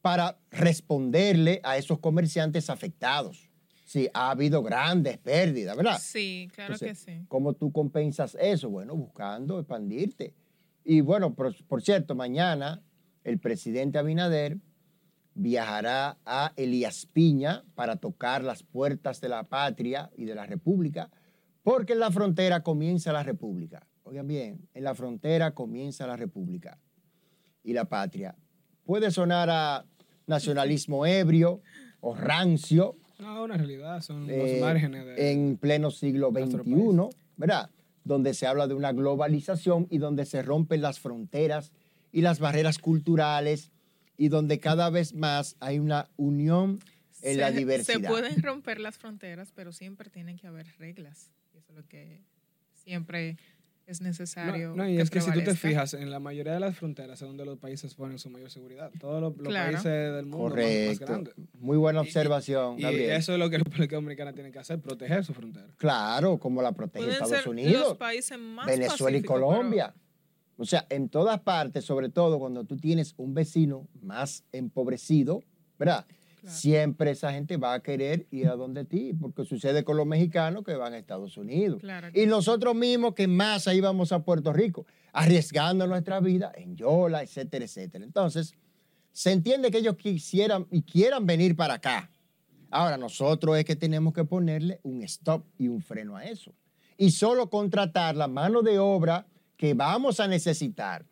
para 0.03 0.39
responderle 0.51 1.61
a 1.63 1.77
esos 1.77 2.01
comerciantes 2.01 2.69
afectados. 2.69 3.49
Sí, 3.85 4.09
ha 4.13 4.31
habido 4.31 4.65
grandes 4.65 5.19
pérdidas, 5.19 5.77
¿verdad? 5.77 5.99
Sí, 6.01 6.49
claro 6.53 6.75
Entonces, 6.75 7.05
que 7.05 7.13
sí. 7.13 7.25
¿Cómo 7.29 7.53
tú 7.53 7.71
compensas 7.71 8.37
eso? 8.41 8.69
Bueno, 8.69 8.97
buscando 8.97 9.61
expandirte. 9.61 10.35
Y 10.85 11.01
bueno, 11.01 11.35
por, 11.35 11.55
por 11.67 11.83
cierto, 11.83 12.17
mañana 12.17 12.83
el 13.23 13.39
presidente 13.39 13.99
Abinader 13.99 14.59
viajará 15.37 16.17
a 16.25 16.53
Elías 16.57 17.07
Piña 17.07 17.63
para 17.75 17.97
tocar 17.97 18.43
las 18.43 18.63
puertas 18.63 19.21
de 19.21 19.29
la 19.29 19.45
patria 19.45 20.11
y 20.17 20.25
de 20.25 20.35
la 20.35 20.47
república, 20.47 21.11
porque 21.63 21.93
en 21.93 22.01
la 22.01 22.11
frontera 22.11 22.63
comienza 22.63 23.13
la 23.13 23.23
república. 23.23 23.87
Oigan 24.05 24.27
bien, 24.27 24.69
en 24.73 24.85
la 24.85 24.95
frontera 24.95 25.53
comienza 25.53 26.07
la 26.07 26.17
república 26.17 26.79
y 27.63 27.75
la 27.75 27.85
patria. 27.85 28.35
Puede 28.85 29.11
sonar 29.11 29.51
a 29.51 29.85
nacionalismo 30.27 31.05
ebrio 31.05 31.61
o 32.01 32.15
rancio, 32.15 32.97
No, 33.19 33.45
una 33.45 33.57
realidad, 33.57 34.01
son 34.01 34.29
eh, 34.31 34.39
los 34.39 34.61
márgenes 34.61 35.05
de... 35.05 35.33
en 35.33 35.57
pleno 35.59 35.91
siglo 35.91 36.31
XXI, 36.31 37.09
¿verdad? 37.37 37.71
Donde 38.05 38.33
se 38.33 38.47
habla 38.47 38.67
de 38.69 38.75
una 38.75 38.93
globalización 38.93 39.87
y 39.91 39.99
donde 39.99 40.25
se 40.25 40.43
rompen 40.43 40.81
las 40.81 41.01
fronteras 41.01 41.73
y 42.13 42.23
las 42.23 42.39
barreras 42.39 42.79
culturales 42.79 43.73
y 44.17 44.29
donde 44.29 44.61
cada 44.61 44.91
vez 44.91 45.15
más 45.15 45.57
hay 45.61 45.79
una 45.79 46.09
unión 46.17 46.79
en 47.23 47.35
Se- 47.35 47.41
la 47.41 47.51
diversidad. 47.51 48.01
Se 48.01 48.07
pueden 48.09 48.43
romper 48.43 48.81
las 48.81 48.99
fronteras, 48.99 49.53
pero 49.55 49.73
siempre 49.73 50.11
tienen 50.11 50.37
que 50.39 50.47
haber 50.47 50.67
reglas. 50.79 51.31
Y 51.55 51.59
eso 51.59 51.73
es 51.73 51.77
lo 51.77 51.87
que 51.87 52.21
siempre 52.75 53.37
es 53.87 54.01
necesario. 54.01 54.71
No, 54.71 54.77
no, 54.83 54.89
y 54.89 54.97
que 54.97 55.03
es 55.03 55.11
que 55.11 55.21
si 55.21 55.27
tú 55.27 55.33
te 55.39 55.43
prevalezca. 55.43 55.69
fijas, 55.69 55.95
en 55.95 56.11
la 56.11 56.19
mayoría 56.19 56.55
de 56.55 56.61
las 56.61 56.77
fronteras 56.77 57.23
es 57.23 57.27
donde 57.29 57.45
los 57.45 57.57
países 57.59 57.95
ponen 57.95 58.19
su 58.19 58.29
mayor 58.31 58.51
seguridad. 58.51 58.91
Todos 58.99 59.21
los, 59.21 59.37
los 59.37 59.47
Claro. 59.49 59.73
países 59.73 59.85
del 60.13 60.27
mundo 60.27 60.49
más- 60.49 60.55
más, 60.57 60.65
Correcto. 60.65 61.07
grandes. 61.07 61.35
Muy 61.61 61.77
buena 61.77 62.01
Y- 62.01 62.03
y- 62.05 62.07
observación, 62.09 62.79
Y 62.79 62.83
Gabriel. 62.83 63.11
eso 63.13 63.33
es 63.35 63.39
lo 63.39 63.49
que 63.49 63.59
la 63.59 63.65
República 63.65 63.95
Dominicana 63.97 64.33
tiene 64.33 64.51
que 64.51 64.59
hacer, 64.59 64.81
proteger 64.81 65.25
su 65.25 65.35
frontera. 65.35 65.69
Claro, 65.77 66.39
como 66.39 66.63
la 66.63 66.73
protege 66.73 67.11
Estados 67.11 67.31
ser 67.39 67.49
Unidos. 67.49 67.91
los 67.91 67.97
países 67.97 68.37
más 68.39 68.67
Venezuela 68.67 69.17
y 69.19 69.21
pacíficos, 69.21 69.37
pero- 69.37 69.47
Colombia. 69.47 69.95
O 70.59 70.65
sea, 70.65 70.87
en 70.89 71.09
todas 71.09 71.41
partes, 71.41 71.85
sobre 71.85 72.09
todo 72.09 72.39
cuando 72.39 72.65
tú 72.65 72.77
tienes 72.77 73.15
un 73.19 73.35
vecino 73.35 73.87
más 74.03 74.45
empobrecido, 74.53 75.43
¿verdad? 75.79 76.07
Claro. 76.41 76.57
Siempre 76.57 77.11
esa 77.11 77.33
gente 77.33 77.57
va 77.57 77.75
a 77.75 77.83
querer 77.83 78.27
ir 78.31 78.49
a 78.49 78.57
donde 78.57 78.85
ti, 78.85 79.13
porque 79.21 79.45
sucede 79.45 79.85
con 79.85 79.97
los 79.97 80.07
mexicanos 80.07 80.65
que 80.65 80.75
van 80.75 80.95
a 80.95 80.99
Estados 80.99 81.37
Unidos. 81.37 81.81
Claro 81.81 82.11
que 82.13 82.23
Y 82.23 82.27
nosotros 82.27 82.75
mismos 82.75 83.15
que 83.15 83.27
más 83.27 83.69
ahí 83.69 83.81
vamos 83.81 84.13
a 84.13 84.23
Puerto 84.23 84.53
Rico, 84.53 84.87
arriesgando 85.13 85.87
nuestra 85.87 86.21
vida 86.21 86.53
en 86.55 86.77
Yola, 86.77 87.23
etcétera, 87.23 87.65
etcétera. 87.65 88.05
Entonces, 88.05 88.55
se 89.13 89.33
entiende 89.33 89.71
que 89.71 89.79
ellos 89.79 89.97
quisieran 89.97 90.67
y 90.71 90.83
quieran 90.83 91.27
venir 91.27 91.57
para 91.57 91.75
acá. 91.75 92.11
Ahora, 92.71 92.97
nosotros 92.97 93.57
es 93.59 93.65
que 93.65 93.77
tenemos 93.77 94.13
que 94.15 94.25
ponerle 94.25 94.81
un 94.83 95.03
stop 95.03 95.45
y 95.59 95.69
un 95.69 95.81
freno 95.81 96.17
a 96.17 96.25
eso. 96.25 96.53
Y 96.97 97.11
solo 97.11 97.51
contratar 97.51 98.17
la 98.17 98.29
mano 98.29 98.63
de 98.63 98.79
obra 98.79 99.27
que 99.57 99.75
vamos 99.75 100.21
a 100.21 100.29
necesitar, 100.29 101.07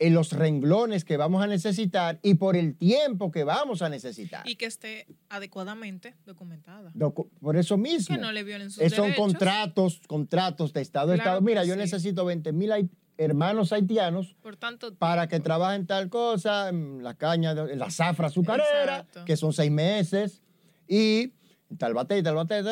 en 0.00 0.14
los 0.14 0.30
renglones 0.32 1.04
que 1.04 1.16
vamos 1.16 1.42
a 1.42 1.48
necesitar 1.48 2.20
y 2.22 2.34
por 2.34 2.56
el 2.56 2.76
tiempo 2.76 3.32
que 3.32 3.42
vamos 3.42 3.82
a 3.82 3.88
necesitar. 3.88 4.48
Y 4.48 4.54
que 4.54 4.66
esté 4.66 5.08
adecuadamente 5.28 6.14
documentada. 6.24 6.92
Docu- 6.94 7.28
por 7.40 7.56
eso 7.56 7.76
mismo. 7.76 8.14
Que 8.14 8.20
no 8.22 8.30
le 8.30 8.44
violen 8.44 8.70
sus 8.70 8.80
Eh, 8.82 8.90
Son 8.90 9.06
derechos. 9.06 9.24
contratos, 9.24 10.00
contratos 10.06 10.72
de 10.72 10.82
Estado 10.82 11.10
a 11.12 11.14
Claro 11.16 11.30
Estado. 11.30 11.40
Mira, 11.40 11.64
yo 11.64 11.74
sí. 11.74 11.78
necesito 11.80 12.24
20 12.24 12.52
mil 12.52 12.70
hermanos 13.16 13.72
haitianos 13.72 14.36
Por 14.40 14.54
tanto, 14.54 14.94
para 14.94 15.26
que 15.26 15.40
trabajen 15.40 15.84
tal 15.88 16.08
cosa, 16.08 16.68
en 16.68 17.02
la 17.02 17.14
caña, 17.14 17.52
de- 17.56 17.72
en 17.72 17.78
la 17.80 17.90
zafra 17.90 18.28
azucarera, 18.28 18.98
Exacto. 18.98 19.24
que 19.24 19.36
son 19.36 19.52
seis 19.52 19.72
meses, 19.72 20.42
y 20.86 21.32
tal 21.76 21.94
bate, 21.94 22.22
tal 22.22 22.36
bate, 22.36 22.62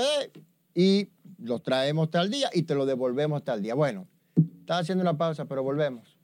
y 0.77 1.09
los 1.39 1.61
traemos 1.65 2.11
tal 2.13 2.31
día 2.31 2.49
y 2.53 2.63
te 2.63 2.77
lo 2.77 2.87
devolvemos 2.87 3.43
tal 3.43 3.61
día. 3.63 3.75
Bueno, 3.75 4.07
estaba 4.67 4.81
haciendo 4.81 5.03
una 5.03 5.17
pausa, 5.17 5.45
pero 5.45 5.63
volvemos. 5.63 6.19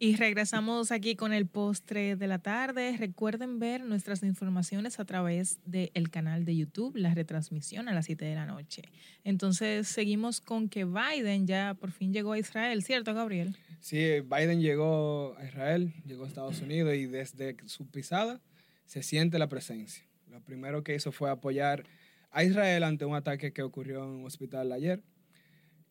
Y 0.00 0.16
regresamos 0.16 0.90
aquí 0.90 1.14
con 1.14 1.32
el 1.32 1.46
postre 1.46 2.16
de 2.16 2.26
la 2.26 2.40
tarde. 2.40 2.96
Recuerden 2.98 3.60
ver 3.60 3.84
nuestras 3.84 4.24
informaciones 4.24 4.98
a 4.98 5.04
través 5.04 5.60
del 5.64 6.10
canal 6.10 6.44
de 6.44 6.56
YouTube, 6.56 6.96
la 6.96 7.14
retransmisión 7.14 7.88
a 7.88 7.94
las 7.94 8.06
7 8.06 8.24
de 8.24 8.34
la 8.34 8.46
noche. 8.46 8.82
Entonces, 9.22 9.86
seguimos 9.86 10.40
con 10.40 10.68
que 10.68 10.84
Biden 10.84 11.46
ya 11.46 11.74
por 11.74 11.92
fin 11.92 12.12
llegó 12.12 12.32
a 12.32 12.38
Israel, 12.38 12.82
¿cierto, 12.82 13.14
Gabriel? 13.14 13.56
Sí, 13.78 14.20
Biden 14.22 14.60
llegó 14.60 15.36
a 15.38 15.44
Israel, 15.44 15.94
llegó 16.04 16.24
a 16.24 16.26
Estados 16.26 16.60
Unidos 16.60 16.96
y 16.96 17.06
desde 17.06 17.56
su 17.66 17.86
pisada 17.86 18.40
se 18.86 19.02
siente 19.02 19.38
la 19.38 19.48
presencia. 19.48 20.04
Lo 20.30 20.40
primero 20.40 20.82
que 20.82 20.94
hizo 20.94 21.12
fue 21.12 21.30
apoyar 21.30 21.84
a 22.30 22.42
Israel 22.44 22.82
ante 22.82 23.04
un 23.04 23.14
ataque 23.14 23.52
que 23.52 23.62
ocurrió 23.62 24.02
en 24.02 24.10
un 24.10 24.26
hospital 24.26 24.72
ayer, 24.72 25.02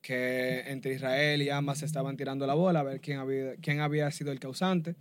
que 0.01 0.63
entre 0.67 0.93
Israel 0.93 1.41
y 1.41 1.49
Hamas 1.49 1.81
estaban 1.81 2.17
tirando 2.17 2.45
la 2.45 2.53
bola 2.53 2.81
a 2.81 2.83
ver 2.83 2.99
quién 2.99 3.19
había, 3.19 3.55
quién 3.55 3.79
había 3.79 4.11
sido 4.11 4.31
el 4.31 4.39
causante. 4.39 4.95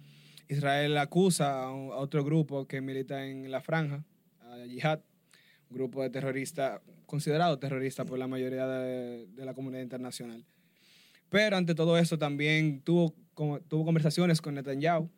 Israel 0.49 0.96
acusa 0.99 1.64
a, 1.64 1.72
otro 1.72 2.25
grupo 2.25 2.66
que 2.66 2.80
milita 2.80 3.26
en 3.26 3.50
la 3.50 3.61
franja, 3.61 4.04
a 4.40 4.64
Yihad, 4.66 5.00
un 5.70 5.76
grupo 5.76 6.02
de 6.02 6.11
terroristas, 6.11 6.80
considerado 7.06 7.58
terrorista 7.58 8.04
por 8.04 8.18
la 8.18 8.28
mayoría 8.28 8.66
de- 8.68 9.26
la 9.37 9.54
comunidad 9.54 9.82
internacional. 9.82 10.44
Pero 11.28 11.56
ante 11.56 11.75
todo 11.75 11.99
eso 11.99 12.18
también 12.18 12.82
tuvo, 12.82 13.14
tuvo 13.68 13.84
conversaciones 13.84 14.40
con 14.40 14.54
Netanyahu, 14.54 15.11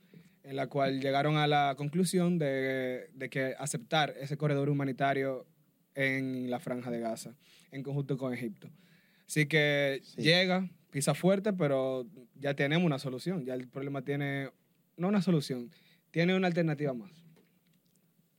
en 0.45 0.57
la 0.57 0.69
cual 0.69 1.01
llegaron 1.01 1.37
a 1.37 1.47
la 1.47 1.75
conclusión 1.77 2.39
de, 2.39 3.09
de 3.15 3.31
que 3.31 3.55
aceptar 3.59 4.15
ese 4.21 4.37
corredor 4.37 4.69
humanitario 4.71 5.47
en 5.95 6.51
la 6.51 6.61
franja 6.61 6.91
de 6.91 7.01
Gaza, 7.01 7.35
en 7.73 7.83
conjunto 7.83 8.17
con 8.17 8.33
Egipto. 8.33 8.69
Así 9.27 9.47
que 9.47 10.01
Sí. 10.05 10.23
llega, 10.23 10.69
pisa 10.91 11.15
fuerte, 11.15 11.53
pero 11.53 12.07
ya 12.35 12.55
tenemos 12.55 12.85
una 12.87 12.99
solución. 12.99 13.45
Ya 13.45 13.55
el 13.55 13.69
problema 13.69 14.03
tiene, 14.03 14.51
no 14.97 15.09
una 15.09 15.23
solución, 15.23 15.71
tiene 16.11 16.37
una 16.37 16.47
alternativa 16.47 16.93
más. 16.93 17.11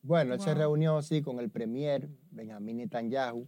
Bueno, 0.02 0.36
él 0.36 0.40
se 0.40 0.52
Wow. 0.52 0.60
reunió 0.60 0.98
así 0.98 1.22
con 1.22 1.40
el 1.40 1.50
premier 1.50 2.08
Benjamín 2.30 2.78
Netanyahu. 2.78 3.48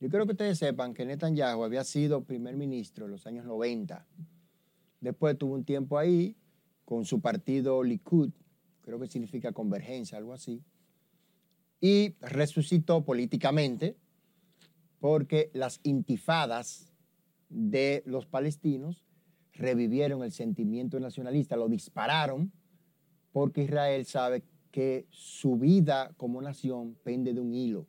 Yo 0.00 0.08
quiero 0.08 0.26
que 0.26 0.32
ustedes 0.32 0.58
sepan 0.58 0.94
que 0.94 1.04
Netanyahu 1.06 1.62
había 1.62 1.84
sido 1.84 2.24
primer 2.24 2.56
ministro 2.56 3.04
en 3.04 3.12
los 3.12 3.24
años 3.28 3.44
90. 3.46 4.04
Después 5.00 5.38
tuvo 5.38 5.54
un 5.54 5.64
tiempo 5.64 5.96
ahí 5.98 6.36
con 6.84 7.04
su 7.04 7.20
partido 7.20 7.82
Likud, 7.82 8.30
creo 8.82 8.98
que 8.98 9.06
significa 9.06 9.52
convergencia, 9.52 10.18
algo 10.18 10.32
así. 10.32 10.62
Y 11.80 12.14
resucitó 12.20 13.04
políticamente 13.04 13.96
porque 15.00 15.50
las 15.52 15.80
intifadas 15.82 16.92
de 17.48 18.02
los 18.06 18.26
palestinos 18.26 19.04
revivieron 19.52 20.22
el 20.22 20.32
sentimiento 20.32 20.98
nacionalista, 21.00 21.56
lo 21.56 21.68
dispararon 21.68 22.52
porque 23.32 23.64
Israel 23.64 24.04
sabe 24.06 24.44
que 24.70 25.06
su 25.10 25.56
vida 25.56 26.12
como 26.16 26.40
nación 26.40 26.96
pende 27.02 27.34
de 27.34 27.40
un 27.40 27.52
hilo, 27.52 27.86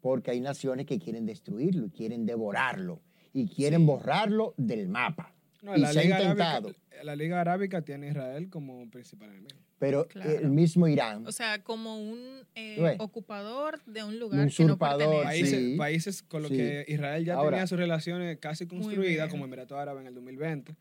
porque 0.00 0.30
hay 0.30 0.40
naciones 0.40 0.86
que 0.86 0.98
quieren 0.98 1.26
destruirlo 1.26 1.88
quieren 1.90 2.26
devorarlo 2.26 3.00
y 3.32 3.46
quieren 3.48 3.80
Sí. 3.80 3.86
borrarlo 3.86 4.54
del 4.56 4.88
mapa. 4.88 5.34
No, 5.62 5.76
y 5.76 5.80
la, 5.80 5.92
se 5.92 5.98
ha 5.98 6.02
Liga 6.02 6.20
intentado. 6.22 6.68
Arábica, 6.68 7.04
la 7.04 7.16
Liga 7.16 7.40
Arábica 7.40 7.82
tiene 7.82 8.06
a 8.06 8.10
Israel 8.10 8.48
como 8.50 8.88
principal 8.90 9.30
enemigo. 9.30 9.56
Pero 9.78 10.08
Claro. 10.08 10.30
el 10.30 10.48
mismo 10.50 10.88
Irán, 10.88 11.24
O 11.26 11.30
sea, 11.32 11.62
como 11.62 12.00
un 12.02 12.44
eh, 12.56 12.96
ocupador 12.98 13.80
de 13.86 14.02
un 14.02 14.14
Un 14.14 14.18
lugar 14.18 14.38
que 14.40 14.44
no 14.44 14.46
usurpador, 14.72 14.98
pertenece. 15.22 15.24
Países, 15.24 15.58
Sí, 15.70 15.76
países 15.76 16.22
con 16.22 16.42
los 16.42 16.50
sí. 16.50 16.56
que 16.56 16.84
Israel 16.88 17.24
ya 17.24 17.34
Ahora- 17.34 17.50
tenía 17.50 17.66
sus 17.68 17.78
relaciones 17.78 18.38
casi 18.38 18.66
construidas, 18.66 19.30
como 19.30 19.44
Emiratos 19.44 19.78
Árabes 19.78 20.00
en 20.02 20.08
el 20.08 20.14
2020, 20.14 20.74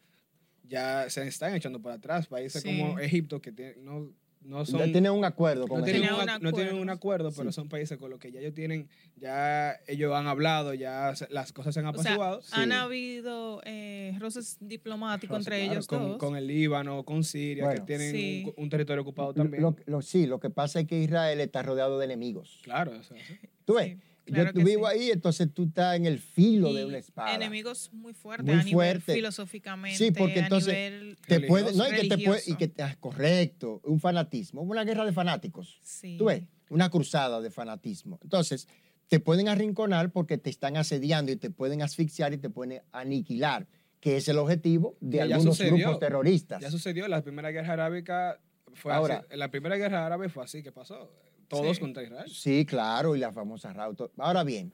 ya 0.64 1.10
se 1.10 1.28
están 1.28 1.54
echando 1.56 1.80
para 1.82 1.96
atrás. 1.96 2.28
Países 2.28 2.62
Sí. 2.64 2.68
como 2.80 2.98
Egipto, 3.00 3.40
que 3.42 3.52
tiene- 3.52 3.76
no, 3.78 4.12
no 4.42 4.66
son... 4.66 4.80
ya 4.80 4.86
tienen 4.86 5.12
un 5.12 5.26
acuerdo 5.26 5.68
con 5.68 5.80
no 5.80 5.86
tienen, 5.86 6.14
un, 6.14 6.22
un 6.22 6.28
ac- 6.28 6.40
no 6.42 6.52
tienen 6.54 6.76
un 6.76 6.90
acuerdo. 6.90 7.32
pero 7.36 7.52
Sí. 7.52 7.56
son 7.56 7.68
países 7.70 7.98
con 7.98 8.10
los 8.10 8.20
que 8.20 8.32
ya 8.32 8.40
ellos 8.40 8.54
tienen, 8.54 8.88
ya 9.18 9.74
ellos 9.88 10.14
han 10.16 10.28
hablado, 10.28 10.74
ya 10.74 11.16
se- 11.16 11.28
las 11.30 11.52
cosas 11.54 11.74
se 11.74 11.80
han 11.82 11.88
O 11.88 11.94
sea, 11.94 12.02
apaciguado. 12.02 12.42
han 12.52 12.70
Sí. 12.70 12.76
habido 12.76 13.62
eh, 13.66 14.16
roces 14.20 14.58
diplomáticos 14.60 15.38
Roces, 15.38 15.48
entre 15.48 15.60
claro, 15.60 15.74
ellos 15.74 15.88
con, 15.88 16.00
dos. 16.10 16.18
con 16.18 16.36
el 16.38 16.48
Líbano, 16.48 17.04
con 17.04 17.24
Siria, 17.24 17.66
Bueno. 17.66 17.82
que 17.82 17.86
tienen 17.88 18.12
Sí. 18.12 18.44
un, 18.56 18.64
un 18.64 18.70
territorio 18.70 19.02
ocupado 19.02 19.34
también. 19.34 19.62
lo- 19.64 19.76
lo- 19.86 20.02
sí, 20.02 20.26
lo 20.28 20.40
que 20.40 20.50
pasa 20.50 20.80
es 20.80 20.88
que 20.88 21.00
Israel 21.02 21.40
está 21.42 21.62
rodeado 21.64 22.00
de 22.00 22.06
enemigos. 22.06 22.60
claro, 22.64 22.92
o 23.00 23.04
sea, 23.04 23.18
sí. 23.18 23.36
¿Tú 23.66 23.74
ves? 23.76 23.98
Claro 24.28 24.50
Yo 24.52 24.54
que 24.54 24.64
vivo 24.64 24.90
sí. 24.90 24.94
ahí, 25.00 25.12
entonces 25.12 25.54
tú 25.54 25.64
estás 25.66 25.96
en 25.96 26.06
el 26.06 26.20
filo 26.20 26.74
de 26.74 26.86
una 26.86 26.98
espada. 26.98 27.34
Enemigos 27.34 27.90
muy 27.94 28.14
fuertes 28.14 28.46
Muy 28.46 28.56
a 28.62 28.64
nivel 28.64 28.74
fuerte. 29.02 29.14
filosóficamente, 29.16 29.98
Sí, 29.98 30.12
porque 30.12 30.40
a 30.40 30.44
entonces 30.44 30.74
nivel 30.74 31.18
Te 31.28 31.40
puede, 31.42 31.74
no, 31.74 31.88
y 31.88 31.92
que 31.92 32.08
te 32.10 32.18
puede, 32.18 32.42
y 32.46 32.56
que 32.56 32.68
te- 32.68 32.84
ah, 32.84 32.96
correcto, 33.00 33.82
un 33.86 34.00
fanatismo, 34.00 34.62
una 34.62 34.84
guerra 34.84 35.06
de 35.06 35.14
fanáticos. 35.14 35.80
sí. 35.82 36.18
Tú 36.18 36.26
ves, 36.26 36.44
una 36.70 36.90
cruzada 36.90 37.40
de 37.42 37.50
fanatismo. 37.50 38.20
Entonces, 38.22 38.68
te 39.08 39.22
pueden 39.22 39.48
arrinconar 39.48 40.12
porque 40.12 40.38
te 40.38 40.50
están 40.50 40.76
asediando 40.76 41.32
y 41.32 41.38
te 41.38 41.50
pueden 41.50 41.82
asfixiar 41.82 42.34
y 42.34 42.38
te 42.38 42.50
pueden 42.50 42.82
aniquilar, 42.92 43.66
que 44.02 44.18
es 44.18 44.28
el 44.28 44.38
objetivo 44.38 44.98
de 45.00 45.18
Ya 45.18 45.24
algunos 45.24 45.56
sucedió. 45.58 45.78
grupos 45.78 46.00
terroristas. 46.00 46.62
Ya 46.62 46.70
sucedió, 46.70 47.08
la 47.08 47.22
primera 47.24 47.50
guerra 47.52 47.74
arábica 47.74 48.42
fue 48.74 48.92
Ahora- 48.94 49.26
así. 49.30 49.38
La 49.38 49.50
primera 49.50 49.78
guerra 49.78 50.06
árabe 50.06 50.28
fue 50.28 50.44
así, 50.44 50.62
¿qué 50.62 50.74
pasó? 50.74 51.10
Todos 51.48 51.78
Sí. 51.78 51.82
contra 51.82 52.04
Israel. 52.04 52.30
Sí, 52.30 52.66
claro, 52.66 53.16
y 53.16 53.20
la 53.20 53.32
famosa 53.32 53.72
Rauto. 53.74 54.12
Ahora 54.18 54.44
bien, 54.44 54.74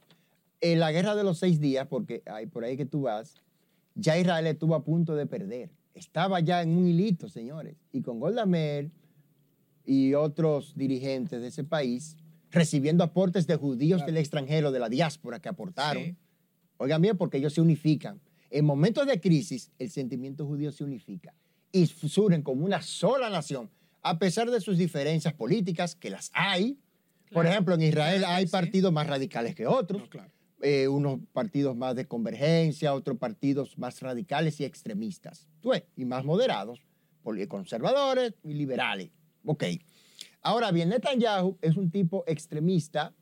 en 0.62 0.80
la 0.80 0.92
guerra 0.92 1.16
de 1.16 1.24
los 1.24 1.38
seis 1.40 1.60
días, 1.60 1.88
porque 1.88 2.24
hay 2.26 2.48
por 2.48 2.64
ahí 2.64 2.78
que 2.78 2.86
tú 2.86 3.02
vas, 3.04 3.36
ya 3.96 4.18
Israel 4.18 4.48
estuvo 4.48 4.76
a 4.76 4.84
punto 4.84 5.16
de 5.16 5.26
perder. 5.26 5.70
Estaba 5.94 6.40
ya 6.40 6.62
en 6.64 6.70
un 6.76 6.88
hilito, 6.88 7.30
señores. 7.30 7.76
Y 7.92 8.02
con 8.02 8.20
Golda 8.20 8.46
Meir 8.48 8.90
y 9.86 10.14
otros 10.16 10.74
dirigentes 10.76 11.42
de 11.42 11.48
ese 11.48 11.64
país 11.64 12.18
recibiendo 12.52 13.04
aportes 13.04 13.46
de 13.48 13.56
judíos 13.56 13.98
Claro. 14.00 14.12
del 14.14 14.18
extranjero, 14.22 14.72
de 14.72 14.80
la 14.80 14.90
diáspora 14.90 15.40
que 15.40 15.50
aportaron. 15.50 16.04
Sí. 16.04 16.16
Oigan 16.78 17.02
bien, 17.02 17.18
porque 17.18 17.38
ellos 17.38 17.54
se 17.54 17.62
unifican. 17.62 18.20
En 18.50 18.66
momentos 18.66 19.06
de 19.08 19.20
crisis, 19.20 19.72
el 19.80 19.90
sentimiento 19.90 20.46
judío 20.46 20.72
se 20.72 20.84
unifica 20.84 21.34
y 21.72 21.86
surgen 21.88 22.42
como 22.44 22.66
una 22.66 22.82
sola 22.82 23.30
nación, 23.30 23.70
a 24.04 24.20
pesar 24.20 24.52
de 24.52 24.62
sus 24.62 24.78
diferencias 24.78 25.34
políticas, 25.34 25.96
que 25.96 26.10
las 26.10 26.30
hay. 26.34 26.78
Por 27.32 27.48
ejemplo, 27.48 27.74
en 27.74 27.82
Israel 27.82 28.20
Claro 28.20 28.34
hay 28.36 28.46
sí. 28.46 28.52
partidos 28.52 28.94
más 28.94 29.08
radicales 29.08 29.56
que 29.56 29.66
otros, 29.66 30.02
No, 30.04 30.10
claro. 30.10 30.30
eh, 30.62 30.88
unos 30.88 31.20
partidos 31.32 31.76
más 31.76 31.96
de 31.96 32.06
convergencia, 32.08 32.94
otros 32.94 33.18
partidos 33.18 33.78
más 33.78 34.00
radicales 34.02 34.60
y 34.60 34.66
extremistas, 34.66 35.48
y 35.96 36.06
más 36.06 36.26
moderados, 36.26 36.82
conservadores 37.48 38.34
y 38.44 38.54
liberales. 38.54 39.10
Ok. 39.46 39.64
Ahora 40.42 40.72
bien, 40.72 40.90
Netanyahu 40.90 41.58
es 41.62 41.78
un 41.78 41.90
tipo 41.90 42.24
extremista 42.28 43.14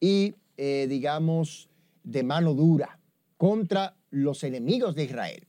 y, 0.00 0.34
eh, 0.56 0.86
digamos, 0.88 1.68
de 2.02 2.22
mano 2.22 2.54
dura 2.54 2.98
contra 3.36 3.94
los 4.10 4.42
enemigos 4.42 4.94
de 4.94 5.04
Israel. 5.04 5.46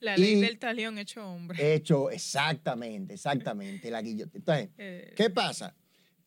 La 0.00 0.16
ley 0.16 0.34
y- 0.34 0.40
del 0.40 0.58
talión 0.58 0.98
hecho 0.98 1.26
hombre. 1.28 1.74
Hecho 1.74 2.10
exactamente, 2.10 3.14
exactamente, 3.14 3.90
la 3.90 4.00
guillotina. 4.02 4.38
Entonces, 4.38 4.70
Eh, 4.78 5.12
¿Qué 5.16 5.30
pasa? 5.30 5.74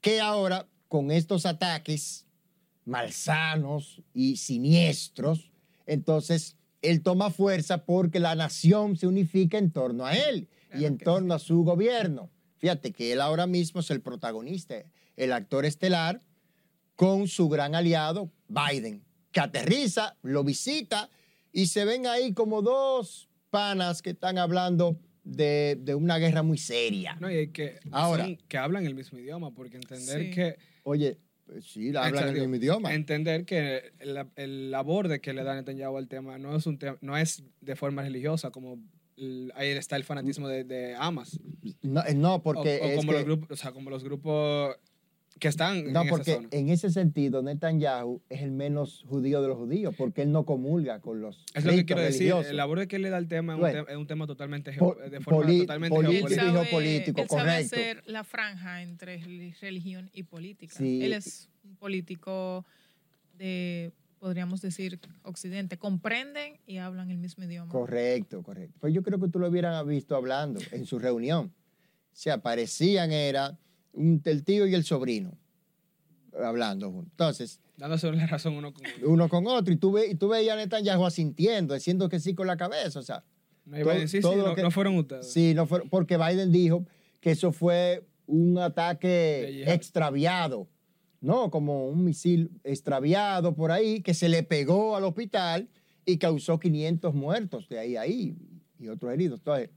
Que 0.01 0.19
ahora, 0.19 0.67
con 0.87 1.11
estos 1.11 1.45
ataques 1.45 2.25
malsanos 2.85 4.01
y 4.13 4.37
siniestros, 4.37 5.51
entonces 5.85 6.57
él 6.81 7.01
toma 7.01 7.29
fuerza 7.29 7.85
porque 7.85 8.19
la 8.19 8.35
nación 8.35 8.97
se 8.97 9.07
unifica 9.07 9.57
en 9.57 9.71
torno 9.71 10.05
a 10.05 10.13
él 10.15 10.49
y 10.77 10.85
en 10.85 10.97
torno 10.97 11.33
a 11.33 11.39
su 11.39 11.63
gobierno. 11.63 12.29
Fíjate 12.57 12.91
que 12.91 13.13
él 13.13 13.21
ahora 13.21 13.47
mismo 13.47 13.81
es 13.81 13.89
el 13.91 14.01
protagonista, 14.01 14.75
el 15.15 15.33
actor 15.33 15.65
estelar, 15.65 16.21
con 16.95 17.27
su 17.27 17.49
gran 17.49 17.73
aliado 17.75 18.31
Biden, 18.47 19.03
que 19.31 19.39
aterriza, 19.39 20.17
lo 20.21 20.43
visita 20.43 21.09
y 21.51 21.67
se 21.67 21.85
ven 21.85 22.05
ahí 22.05 22.33
como 22.33 22.61
dos 22.61 23.29
panas 23.51 24.01
que 24.01 24.09
están 24.11 24.37
hablando 24.39 24.97
de, 25.23 25.77
de 25.79 25.93
una 25.93 26.17
guerra 26.17 26.41
muy 26.41 26.57
seria. 26.57 27.15
No, 27.19 27.29
y 27.29 27.35
hay 27.35 27.47
que, 27.49 27.79
Ahora. 27.91 28.27
que 28.47 28.57
hablan 28.57 28.85
el 28.87 28.95
mismo 28.95 29.19
idioma, 29.19 29.53
porque 29.53 29.77
entender 29.77 30.23
Sí. 30.23 30.31
que 30.31 30.55
Oye, 30.83 31.19
pues 31.45 31.65
sí, 31.65 31.91
la 31.91 32.05
hablan 32.05 32.23
en 32.23 32.29
el 32.29 32.35
Exacto. 32.37 32.49
mismo 32.49 32.55
idioma. 32.55 32.93
entender 32.95 33.45
que 33.45 33.91
el, 33.99 34.17
el 34.35 34.73
aborde 34.73 35.21
que 35.21 35.33
le 35.33 35.43
da 35.43 35.53
Netanyahu 35.53 35.97
al 35.97 36.07
tema 36.07 36.39
no 36.39 36.55
es 36.55 36.65
un 36.65 36.79
tema, 36.79 36.97
no 37.01 37.15
es 37.17 37.43
de 37.61 37.75
forma 37.75 38.01
religiosa 38.01 38.49
como 38.49 38.79
el- 39.17 39.51
ahí 39.55 39.69
está 39.69 39.95
el 39.97 40.03
fanatismo 40.05 40.47
de, 40.47 40.63
de 40.63 40.95
Hamas 40.95 41.39
No, 41.83 42.03
eh, 42.03 42.15
no, 42.15 42.41
porque 42.41 42.79
o, 42.81 42.85
o 42.85 42.87
es 42.87 42.95
como 42.95 43.11
que- 43.11 43.17
los 43.17 43.25
grupos, 43.25 43.51
o 43.51 43.55
sea, 43.61 43.71
como 43.73 43.89
los 43.91 44.03
grupos 44.03 44.75
que 45.39 45.47
están 45.47 45.91
no, 45.91 46.03
en 46.03 46.09
porque 46.09 46.31
esa 46.31 46.41
zona. 46.41 46.49
en 46.51 46.69
ese 46.69 46.89
sentido 46.91 47.41
Netanyahu 47.41 48.21
es 48.29 48.41
el 48.41 48.51
menos 48.51 49.03
judío 49.07 49.41
de 49.41 49.47
los 49.47 49.57
judíos, 49.57 49.95
porque 49.97 50.21
él 50.21 50.31
no 50.31 50.45
comulga 50.45 50.99
con 50.99 51.19
los 51.21 51.45
Es 51.55 51.65
lo 51.65 51.71
que 51.71 51.85
quiero 51.85 52.01
decir, 52.01 52.19
religiosos. 52.29 52.51
el 52.51 52.59
aborde 52.59 52.87
que 52.87 52.99
le 52.99 53.09
da 53.09 53.17
al 53.17 53.27
tema 53.27 53.53
es 53.53 53.55
un, 53.55 53.61
Bueno. 53.61 53.85
te- 53.85 53.91
es 53.91 53.97
un 53.97 54.07
tema 54.07 54.27
totalmente 54.27 54.71
Po- 54.73 54.95
de 54.95 55.19
forma 55.21 55.41
poli- 55.41 55.59
totalmente 55.61 55.95
político 55.95 56.27
él 56.27 56.33
y 56.33 56.35
geopolítica. 56.35 56.53
sabe, 56.53 56.65
geopolítico, 56.69 57.21
él 57.21 57.27
sabe 57.27 57.41
correcto. 57.43 57.75
hacer 57.75 58.03
la 58.05 58.23
franja 58.23 58.81
entre 58.83 59.19
reli- 59.19 59.55
religión 59.59 60.09
y 60.13 60.23
política. 60.23 60.75
Sí. 60.77 61.03
Él 61.03 61.13
es 61.13 61.49
un 61.63 61.75
político 61.75 62.65
de, 63.37 63.91
podríamos 64.19 64.61
decir, 64.61 64.99
occidente. 65.23 65.77
Comprenden 65.77 66.59
y 66.67 66.77
hablan 66.77 67.09
el 67.09 67.17
mismo 67.17 67.43
idioma. 67.45 67.71
Correcto, 67.71 68.43
correcto. 68.43 68.77
Pues 68.79 68.93
yo 68.93 69.01
creo 69.01 69.19
que 69.19 69.27
tú 69.29 69.39
lo 69.39 69.47
hubieran 69.47 69.87
visto 69.87 70.15
hablando 70.15 70.59
en 70.71 70.85
su 70.85 70.99
reunión. 70.99 71.51
Se 72.13 72.29
aparecían, 72.29 73.11
era 73.11 73.57
un, 73.93 74.21
el 74.25 74.43
tío 74.43 74.65
y 74.67 74.73
el 74.75 74.83
sobrino 74.83 75.37
hablando 76.41 76.89
juntos. 76.91 77.11
Entonces, 77.11 77.59
dándose 77.77 78.11
la 78.11 78.25
razón 78.27 78.55
uno 78.55 78.73
con 78.73 78.83
uno. 78.85 79.09
uno 79.13 79.29
con 79.29 79.47
otro, 79.47 79.73
y 79.73 79.77
tú, 79.77 79.91
ve, 79.91 80.07
y 80.07 80.15
tú 80.15 80.29
veías 80.29 80.53
a 80.53 80.57
Netanyahu 80.57 81.05
asintiendo, 81.05 81.73
diciendo 81.73 82.07
que 82.09 82.19
sí 82.19 82.33
con 82.33 82.47
la 82.47 82.57
cabeza, 82.57 82.99
o 82.99 83.03
sea, 83.03 83.23
No, 83.65 83.77
todo- 83.83 84.07
sí, 84.07 84.21
todo 84.21 84.35
lo 84.37 84.47
no, 84.49 84.55
que- 84.55 84.61
no 84.61 84.71
fueron 84.71 84.97
ustedes. 84.97 85.31
Sí, 85.31 85.53
no 85.53 85.65
fue, 85.65 85.81
porque 85.89 86.17
Biden 86.17 86.51
dijo 86.51 86.85
que 87.19 87.31
eso 87.31 87.51
fue 87.51 88.05
un 88.27 88.57
ataque 88.57 89.63
extraviado, 89.67 90.67
¿no? 91.19 91.51
Como 91.51 91.87
un 91.89 92.05
misil 92.05 92.49
extraviado 92.63 93.53
por 93.53 93.71
ahí 93.71 94.01
que 94.01 94.13
se 94.13 94.29
le 94.29 94.41
pegó 94.43 94.95
al 94.95 95.03
hospital 95.03 95.67
y 96.05 96.17
causó 96.17 96.59
500 96.59 97.13
muertos 97.13 97.67
de 97.67 97.77
ahí 97.79 97.95
a 97.97 98.01
ahí 98.01 98.35
y 98.79 98.87
otros 98.87 99.11
heridos. 99.13 99.39
Entonces, 99.41 99.69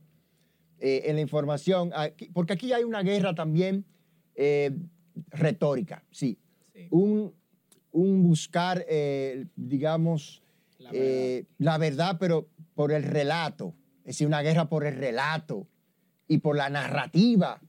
eh, 0.78 1.02
en 1.06 1.16
la 1.16 1.20
información, 1.22 1.90
aquí- 1.94 2.30
porque 2.32 2.52
aquí 2.52 2.72
hay 2.72 2.84
una 2.84 3.02
guerra 3.02 3.34
también 3.34 3.84
eh, 4.34 4.72
retórica, 5.30 6.04
sí. 6.10 6.38
Sí. 6.74 6.88
Un, 6.90 7.32
un 7.92 8.22
buscar, 8.22 8.84
eh, 8.88 9.46
digamos, 9.56 10.42
La 10.78 10.90
eh, 10.92 11.44
la 11.58 11.78
verdad, 11.78 12.16
pero 12.18 12.48
por 12.74 12.92
el 12.92 13.02
relato. 13.04 13.74
Es 14.00 14.16
decir, 14.16 14.26
una 14.26 14.42
guerra 14.42 14.68
por 14.68 14.84
el 14.86 14.96
relato 14.96 15.66
y 16.28 16.38
por 16.38 16.56
la 16.56 16.68
narrativa 16.68 17.60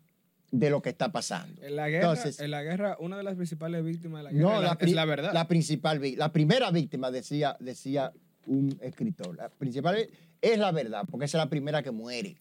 de 0.51 0.69
lo 0.69 0.81
que 0.81 0.89
está 0.89 1.11
pasando. 1.11 1.61
En 1.63 1.75
la 1.75 1.89
guerra, 1.89 2.11
Entonces- 2.11 2.39
en 2.39 2.51
la 2.51 2.63
guerra, 2.63 2.97
una 2.99 3.17
de 3.17 3.23
las 3.23 3.35
principales 3.35 3.83
víctimas 3.83 4.19
de 4.19 4.23
la 4.23 4.31
guerra 4.31 4.43
No, 4.49 4.55
es, 4.57 4.63
la, 4.63 4.77
es 4.79 4.93
la 4.93 5.05
verdad. 5.05 5.33
La 5.33 5.47
principal, 5.47 6.01
la 6.17 6.31
primera 6.31 6.71
víctima, 6.71 7.11
decía, 7.11 7.55
decía 7.59 8.11
un 8.47 8.77
escritor. 8.81 9.35
La 9.35 9.49
principal 9.49 10.07
es 10.41 10.59
la 10.59 10.71
verdad, 10.71 11.03
porque 11.09 11.25
esa 11.25 11.37
es 11.37 11.43
la 11.43 11.49
primera 11.49 11.83
que 11.83 11.91
muere. 11.91 12.37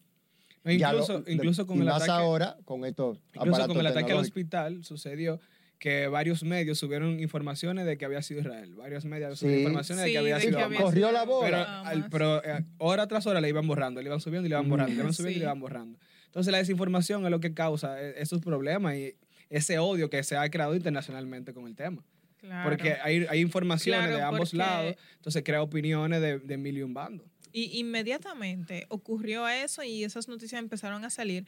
Lo- 0.65 0.71
incluso, 0.73 1.23
incluso 1.27 1.65
con 1.67 1.77
y 1.77 1.79
el 1.81 1.85
más 1.85 1.95
ataque, 2.03 2.11
ahora 2.11 2.57
con 2.65 2.83
estos 2.85 3.17
incluso 3.33 3.67
con 3.67 3.77
el 3.77 3.87
ataque 3.87 4.11
al 4.11 4.17
hospital 4.19 4.83
sucedió 4.83 5.39
que 5.79 6.07
varios 6.07 6.43
medios 6.43 6.79
subieron 6.79 7.19
informaciones 7.19 7.85
de 7.85 7.97
que 7.97 8.05
había 8.05 8.21
sido 8.21 8.39
Israel. 8.41 8.73
Varios 8.75 9.05
medios 9.05 9.37
Sí. 9.37 9.45
subieron 9.45 9.61
informaciones 9.63 10.05
de 10.05 10.11
que 10.11 10.17
había 10.17 10.35
de 10.35 10.41
sido 10.41 10.57
que 10.57 10.63
había 10.63 10.79
Corrió 10.81 11.11
la 11.11 11.23
bola. 11.25 11.45
Pero, 11.45 11.57
Hamas. 11.57 11.87
al- 11.87 12.09
pero, 12.09 12.43
eh, 12.43 12.65
hora 12.79 13.07
tras 13.07 13.27
hora 13.27 13.41
le 13.41 13.49
iban 13.49 13.67
borrando, 13.67 14.01
le 14.01 14.07
iban 14.07 14.19
subiendo 14.21 14.47
y 14.47 14.49
le 14.49 14.55
iban 14.55 14.69
borrando, 14.69 14.93
le 14.93 14.99
iban 15.01 15.13
subiendo 15.13 15.35
y 15.37 15.39
le 15.39 15.45
iban 15.45 15.59
borrando. 15.59 15.99
Entonces 16.27 16.51
la 16.51 16.57
desinformación 16.57 17.25
es 17.25 17.31
lo 17.31 17.39
que 17.39 17.53
causa 17.53 18.01
eh, 18.01 18.15
esos 18.17 18.41
problemas 18.41 18.95
y 18.95 19.15
ese 19.49 19.77
odio 19.77 20.09
que 20.09 20.23
se 20.23 20.35
ha 20.37 20.49
creado 20.49 20.75
internacionalmente 20.75 21.53
con 21.53 21.67
el 21.67 21.75
tema. 21.75 22.03
Claro. 22.39 22.69
Porque 22.69 22.93
hay, 23.03 23.25
hay 23.29 23.39
informaciones 23.41 24.01
Claro, 24.01 24.15
de 24.17 24.21
ambos 24.23 24.39
porque- 24.51 24.57
lados, 24.57 24.95
entonces 25.17 25.43
crea 25.43 25.61
opiniones 25.61 26.21
de, 26.21 26.39
de 26.39 26.57
mil 26.57 26.77
y 26.77 26.83
un 26.83 26.93
bando. 26.93 27.25
Y 27.57 27.79
inmediatamente 27.79 28.85
ocurrió 28.89 29.47
eso 29.47 29.81
y 29.81 30.03
esas 30.03 30.27
noticias 30.27 30.59
empezaron 30.59 31.05
a 31.05 31.09
salir. 31.09 31.47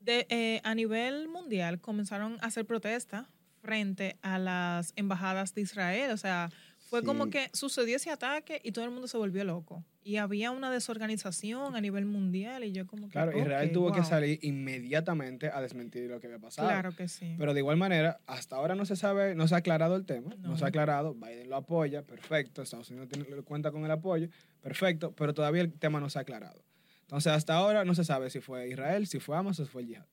De, 0.00 0.26
eh, 0.28 0.60
a 0.64 0.74
nivel 0.74 1.28
mundial 1.28 1.80
comenzaron 1.80 2.36
a 2.40 2.46
hacer 2.46 2.66
protestas 2.66 3.28
frente 3.62 4.18
a 4.22 4.40
las 4.40 4.92
embajadas 4.96 5.54
de 5.54 5.60
Israel. 5.60 6.10
O 6.10 6.16
sea, 6.16 6.50
Fue 6.96 7.00
Sí. 7.02 7.06
como 7.06 7.30
que 7.30 7.50
sucedió 7.52 7.96
ese 7.96 8.10
ataque 8.10 8.60
y 8.64 8.72
todo 8.72 8.84
el 8.84 8.90
mundo 8.90 9.06
se 9.08 9.16
volvió 9.16 9.44
loco. 9.44 9.84
Y 10.02 10.16
había 10.16 10.50
una 10.50 10.70
desorganización 10.70 11.74
a 11.76 11.80
nivel 11.80 12.06
mundial 12.06 12.62
y 12.64 12.72
yo 12.72 12.86
como 12.86 13.06
que... 13.08 13.12
Claro, 13.12 13.36
Israel 13.36 13.72
tuvo 13.72 13.92
que 13.92 14.04
salir 14.04 14.38
inmediatamente 14.42 15.50
a 15.50 15.60
desmentir 15.60 16.08
lo 16.08 16.20
que 16.20 16.28
había 16.28 16.38
pasado. 16.38 16.68
Claro 16.68 16.92
que 16.94 17.08
sí. 17.08 17.34
Pero 17.38 17.54
de 17.54 17.60
igual 17.60 17.76
manera, 17.76 18.20
hasta 18.26 18.56
ahora 18.56 18.74
no 18.74 18.84
se 18.86 18.96
sabe, 18.96 19.34
no 19.34 19.48
se 19.48 19.54
ha 19.54 19.58
aclarado 19.58 19.96
el 19.96 20.06
tema, 20.06 20.30
no, 20.38 20.50
No. 20.50 20.56
se 20.56 20.64
ha 20.64 20.68
aclarado, 20.68 21.14
Biden 21.14 21.50
lo 21.50 21.56
apoya, 21.56 22.02
perfecto, 22.02 22.62
Estados 22.62 22.88
Unidos 22.90 23.08
tiene, 23.08 23.24
cuenta 23.42 23.72
con 23.72 23.84
el 23.84 23.90
apoyo, 23.90 24.28
perfecto, 24.60 25.12
pero 25.12 25.34
todavía 25.34 25.62
el 25.62 25.72
tema 25.72 25.98
no 26.00 26.08
se 26.08 26.18
ha 26.18 26.22
aclarado. 26.22 26.62
Entonces, 27.02 27.32
hasta 27.32 27.54
ahora 27.54 27.84
no 27.84 27.94
se 27.94 28.04
sabe 28.04 28.30
si 28.30 28.40
fue 28.40 28.68
Israel, 28.68 29.06
si 29.06 29.18
fue 29.20 29.36
Hamas 29.36 29.58
o 29.60 29.64
si 29.64 29.70
fue 29.70 29.82
el 29.82 29.88
yihad. 29.88 30.06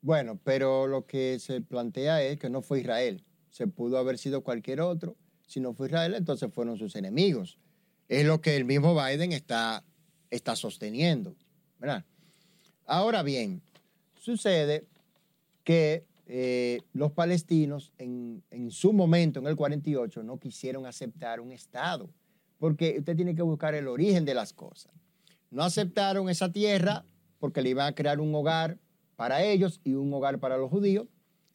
Bueno, 0.00 0.38
pero 0.44 0.86
lo 0.86 1.06
que 1.06 1.38
se 1.38 1.60
plantea 1.62 2.22
es 2.22 2.38
que 2.38 2.50
no 2.50 2.60
fue 2.62 2.80
Israel. 2.80 3.24
Se 3.50 3.66
pudo 3.66 3.98
haber 3.98 4.18
sido 4.18 4.42
cualquier 4.42 4.80
otro. 4.80 5.16
Si 5.46 5.60
no 5.60 5.74
fue 5.74 5.88
Israel, 5.88 6.14
entonces 6.14 6.52
fueron 6.52 6.78
sus 6.78 6.96
enemigos. 6.96 7.58
Es 8.08 8.26
lo 8.26 8.40
que 8.40 8.56
el 8.56 8.64
mismo 8.64 8.94
Biden 8.94 9.32
está, 9.32 9.84
está 10.30 10.56
sosteniendo. 10.56 11.34
¿verdad? 11.78 12.04
Ahora 12.86 13.22
bien, 13.22 13.62
sucede 14.14 14.86
que 15.64 16.06
eh, 16.26 16.80
los 16.92 17.12
palestinos 17.12 17.92
en, 17.98 18.42
en 18.50 18.70
su 18.70 18.92
momento, 18.92 19.40
en 19.40 19.46
el 19.46 19.56
48, 19.56 20.22
no 20.22 20.38
quisieron 20.38 20.86
aceptar 20.86 21.40
un 21.40 21.52
Estado, 21.52 22.08
porque 22.58 22.96
usted 22.98 23.16
tiene 23.16 23.34
que 23.34 23.42
buscar 23.42 23.74
el 23.74 23.88
origen 23.88 24.24
de 24.24 24.34
las 24.34 24.52
cosas. 24.52 24.92
No 25.50 25.62
aceptaron 25.62 26.28
esa 26.28 26.50
tierra 26.50 27.04
porque 27.38 27.62
le 27.62 27.70
iban 27.70 27.86
a 27.86 27.94
crear 27.94 28.20
un 28.20 28.34
hogar 28.34 28.78
para 29.16 29.44
ellos 29.44 29.80
y 29.84 29.94
un 29.94 30.12
hogar 30.12 30.38
para 30.38 30.56
los 30.56 30.70
judíos. 30.70 31.06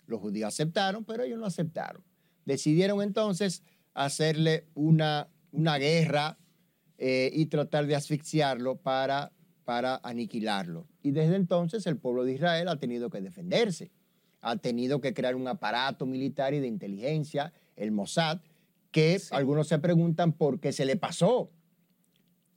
Los 0.05 0.21
judíos 0.21 0.47
aceptaron, 0.47 1.03
pero 1.03 1.23
ellos 1.23 1.39
no 1.39 1.45
aceptaron. 1.45 2.03
Decidieron 2.45 3.01
entonces 3.01 3.63
hacerle 3.93 4.67
una, 4.75 5.27
una 5.51 5.77
guerra 5.77 6.37
eh, 6.97 7.31
y 7.33 7.45
tratar 7.47 7.87
de 7.87 7.95
asfixiarlo 7.95 8.77
para, 8.77 9.31
para 9.65 9.99
aniquilarlo. 10.03 10.87
Y 11.01 11.11
desde 11.11 11.35
entonces 11.35 11.85
el 11.87 11.97
pueblo 11.97 12.23
de 12.23 12.33
Israel 12.33 12.67
ha 12.67 12.77
tenido 12.77 13.09
que 13.09 13.21
defenderse, 13.21 13.91
ha 14.41 14.55
tenido 14.57 15.01
que 15.01 15.13
crear 15.13 15.35
un 15.35 15.47
aparato 15.47 16.05
militar 16.05 16.53
y 16.53 16.59
de 16.59 16.67
inteligencia, 16.67 17.53
el 17.75 17.91
Mossad, 17.91 18.39
que 18.91 19.19
Sí. 19.19 19.27
algunos 19.31 19.67
se 19.67 19.79
preguntan 19.79 20.33
por 20.33 20.59
qué 20.59 20.71
se 20.73 20.85
le 20.85 20.95
pasó. 20.95 21.51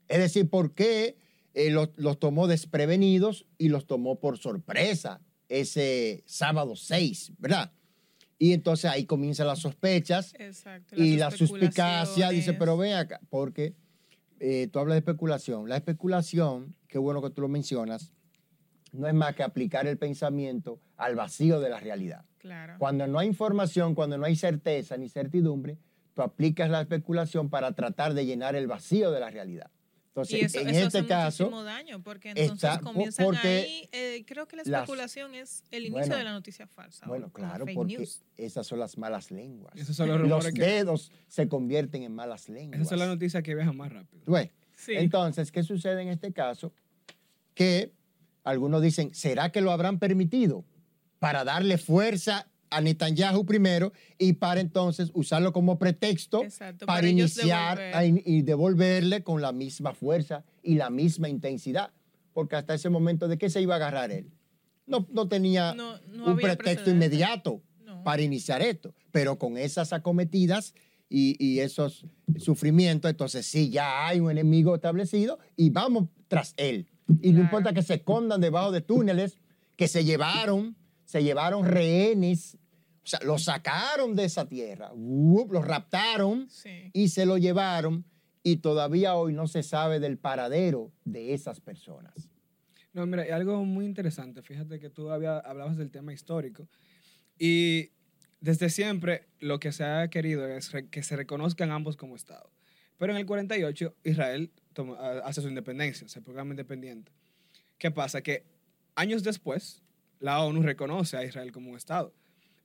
Es 0.08 0.18
decir, 0.18 0.48
por 0.48 0.74
qué 0.74 1.16
eh, 1.54 1.70
los, 1.70 1.90
los 1.96 2.18
tomó 2.18 2.46
desprevenidos 2.46 3.46
y 3.58 3.68
los 3.68 3.86
tomó 3.86 4.18
por 4.18 4.38
sorpresa 4.38 5.20
ese 5.48 6.22
sábado 6.26 6.76
6, 6.76 7.32
¿verdad? 7.38 7.72
Y 8.42 8.54
entonces 8.54 8.90
ahí 8.90 9.04
comienzan 9.04 9.46
las 9.46 9.60
sospechas 9.60 10.34
Exacto. 10.36 10.96
y 10.96 11.16
la 11.16 11.30
suspicacia. 11.30 12.28
Dice, 12.30 12.54
pero 12.54 12.76
ven 12.76 12.94
acá, 12.94 13.20
porque 13.30 13.76
eh, 14.40 14.66
tú 14.72 14.80
hablas 14.80 14.96
de 14.96 14.98
especulación. 14.98 15.68
La 15.68 15.76
especulación, 15.76 16.74
qué 16.88 16.98
bueno 16.98 17.22
que 17.22 17.30
tú 17.30 17.40
lo 17.40 17.46
mencionas, 17.46 18.12
no 18.90 19.06
es 19.06 19.14
más 19.14 19.36
que 19.36 19.44
aplicar 19.44 19.86
el 19.86 19.96
pensamiento 19.96 20.80
al 20.96 21.14
vacío 21.14 21.60
de 21.60 21.70
la 21.70 21.78
realidad. 21.78 22.24
Claro. 22.38 22.74
Cuando 22.80 23.06
no 23.06 23.20
hay 23.20 23.28
información, 23.28 23.94
cuando 23.94 24.18
no 24.18 24.26
hay 24.26 24.34
certeza 24.34 24.96
ni 24.96 25.08
certidumbre, 25.08 25.78
tú 26.12 26.22
aplicas 26.22 26.68
la 26.68 26.80
especulación 26.80 27.48
para 27.48 27.76
tratar 27.76 28.12
de 28.12 28.26
llenar 28.26 28.56
el 28.56 28.66
vacío 28.66 29.12
de 29.12 29.20
la 29.20 29.30
realidad. 29.30 29.70
Entonces, 30.14 30.42
y 30.42 30.44
eso, 30.44 30.58
en 30.60 30.68
eso 30.68 30.86
este 30.88 30.98
hace 30.98 31.06
caso, 31.08 31.44
muchísimo 31.44 31.64
daño, 31.64 32.02
porque 32.02 32.30
entonces 32.36 32.52
está- 32.70 32.80
comienzan 32.80 33.24
porque 33.24 33.48
ahí, 33.48 33.88
eh, 33.92 34.24
creo 34.26 34.46
que 34.46 34.56
la 34.56 34.62
las- 34.66 34.80
especulación 34.82 35.34
es 35.34 35.64
el 35.70 35.84
inicio 35.86 36.00
Bueno, 36.00 36.16
de 36.18 36.24
la 36.24 36.32
noticia 36.32 36.66
falsa. 36.66 37.06
bueno, 37.06 37.30
claro, 37.32 37.64
fake 37.64 37.74
porque 37.74 37.96
news. 37.96 38.20
esas 38.36 38.66
son 38.66 38.78
las 38.78 38.98
malas 38.98 39.30
lenguas. 39.30 39.74
Esos 39.74 39.96
son 39.96 40.08
los 40.10 40.20
Los 40.28 40.46
que... 40.52 40.60
dedos 40.60 41.10
se 41.28 41.48
convierten 41.48 42.02
en 42.02 42.14
malas 42.14 42.50
lenguas. 42.50 42.78
Esas 42.80 42.90
son 42.90 42.98
las 42.98 43.08
noticias 43.08 43.42
que 43.42 43.54
viajan 43.54 43.74
más 43.74 43.90
rápido. 43.90 44.22
Sí. 44.76 44.92
Entonces, 44.96 45.50
¿qué 45.50 45.62
sucede 45.62 46.02
en 46.02 46.08
este 46.08 46.30
caso? 46.32 46.72
Que 47.54 47.90
algunos 48.44 48.82
dicen, 48.82 49.14
¿será 49.14 49.50
que 49.50 49.62
lo 49.62 49.70
habrán 49.72 49.98
permitido 49.98 50.64
para 51.20 51.42
darle 51.44 51.78
fuerza 51.78 52.48
a 52.72 52.80
Netanyahu 52.80 53.44
primero 53.46 53.92
y 54.18 54.34
para 54.34 54.60
entonces 54.60 55.10
usarlo 55.14 55.52
como 55.52 55.78
pretexto 55.78 56.42
Exacto, 56.42 56.86
para, 56.86 57.08
iniciar 57.08 57.78
devolver. 57.78 58.22
y 58.26 58.42
devolverle 58.42 59.22
con 59.22 59.40
la 59.42 59.52
misma 59.52 59.94
fuerza 59.94 60.44
y 60.62 60.74
la 60.74 60.90
misma 60.90 61.28
intensidad? 61.28 61.90
Porque 62.32 62.56
hasta 62.56 62.74
ese 62.74 62.88
momento, 62.88 63.28
¿de 63.28 63.38
qué 63.38 63.50
se 63.50 63.60
iba 63.60 63.74
a 63.74 63.76
agarrar 63.76 64.10
él? 64.10 64.30
No, 64.86 65.06
no 65.12 65.28
tenía 65.28 65.74
No- 65.74 65.98
no 66.12 66.26
un 66.32 66.36
pretexto 66.36 66.62
precedente. 66.64 66.90
inmediato 66.90 67.62
para 68.04 68.22
iniciar 68.22 68.62
esto, 68.62 68.94
pero 69.12 69.38
con 69.38 69.56
esas 69.56 69.92
acometidas 69.92 70.74
y, 71.08 71.36
y 71.38 71.60
esos 71.60 72.06
sufrimientos, 72.38 73.10
entonces 73.10 73.46
sí, 73.46 73.70
ya 73.70 74.06
hay 74.08 74.18
un 74.18 74.30
enemigo 74.30 74.74
establecido 74.74 75.38
y 75.56 75.70
vamos 75.70 76.08
tras 76.26 76.54
él. 76.56 76.88
Y 77.20 77.32
no 77.32 77.40
importa 77.42 77.72
que 77.74 77.82
se 77.82 77.94
escondan 77.94 78.40
debajo 78.40 78.72
de 78.72 78.80
túneles, 78.80 79.36
que 79.76 79.86
se 79.88 80.04
llevaron, 80.04 80.74
se 81.04 81.22
llevaron 81.22 81.66
rehenes, 81.66 82.56
o 83.04 83.06
sea, 83.06 83.18
los 83.24 83.44
sacaron 83.44 84.14
de 84.14 84.24
esa 84.24 84.48
tierra, 84.48 84.90
¡wup! 84.94 85.52
los 85.52 85.66
raptaron 85.66 86.48
Sí. 86.48 86.90
y 86.92 87.08
se 87.08 87.26
lo 87.26 87.36
llevaron 87.38 88.04
y 88.42 88.56
todavía 88.58 89.14
hoy 89.14 89.32
no 89.32 89.46
se 89.46 89.62
sabe 89.62 90.00
del 90.00 90.18
paradero 90.18 90.92
de 91.04 91.34
esas 91.34 91.60
personas. 91.60 92.28
No, 92.92 93.06
mira, 93.06 93.22
hay 93.22 93.30
algo 93.30 93.64
muy 93.64 93.84
interesante. 93.86 94.42
Fíjate 94.42 94.78
que 94.78 94.90
tú 94.90 95.10
había, 95.10 95.38
hablabas 95.38 95.76
del 95.76 95.90
tema 95.90 96.12
histórico. 96.12 96.68
Y 97.38 97.90
desde 98.40 98.68
siempre 98.68 99.26
lo 99.40 99.58
que 99.60 99.72
se 99.72 99.84
ha 99.84 100.08
querido 100.08 100.46
es 100.46 100.72
re- 100.72 100.88
que 100.88 101.02
se 101.02 101.16
reconozcan 101.16 101.70
ambos 101.70 101.96
como 101.96 102.16
Estado. 102.16 102.50
Pero 102.98 103.12
en 103.12 103.18
el 103.18 103.26
48 103.26 103.94
Israel 104.04 104.50
toma- 104.74 104.98
hace 105.24 105.40
su 105.42 105.48
independencia, 105.48 106.06
se 106.08 106.20
proclama 106.20 106.50
independiente. 106.52 107.12
¿Qué 107.78 107.90
pasa? 107.90 108.22
Que 108.22 108.44
años 108.94 109.22
después 109.22 109.82
la 110.20 110.40
ONU 110.40 110.62
reconoce 110.62 111.16
a 111.16 111.24
Israel 111.24 111.50
como 111.50 111.70
un 111.70 111.76
Estado. 111.76 112.12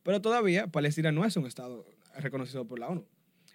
Pero 0.08 0.22
todavía 0.22 0.68
Palestina 0.68 1.12
no 1.12 1.26
es 1.26 1.36
un 1.36 1.46
Estado 1.48 1.86
reconocido 2.16 2.66
por 2.66 2.80
la 2.80 2.88
ONU. 2.88 3.06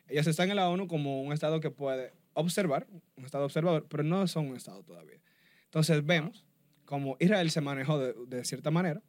Ellos 0.06 0.26
están 0.26 0.50
en 0.50 0.56
la 0.56 0.68
ONU 0.68 0.86
como 0.86 1.22
un 1.22 1.32
Estado 1.32 1.60
que 1.60 1.70
puede 1.70 2.12
observar, 2.34 2.86
un 3.16 3.24
Estado 3.24 3.46
observador, 3.46 3.86
pero 3.88 4.02
no 4.02 4.26
son 4.26 4.48
un 4.48 4.56
Estado 4.56 4.82
todavía. 4.82 5.18
Entonces 5.64 6.04
vemos 6.04 6.44
como 6.84 7.16
Israel 7.20 7.50
se 7.50 7.62
manejó 7.62 7.98
de, 7.98 8.14
de 8.26 8.44
cierta 8.44 8.70
manera, 8.70 9.00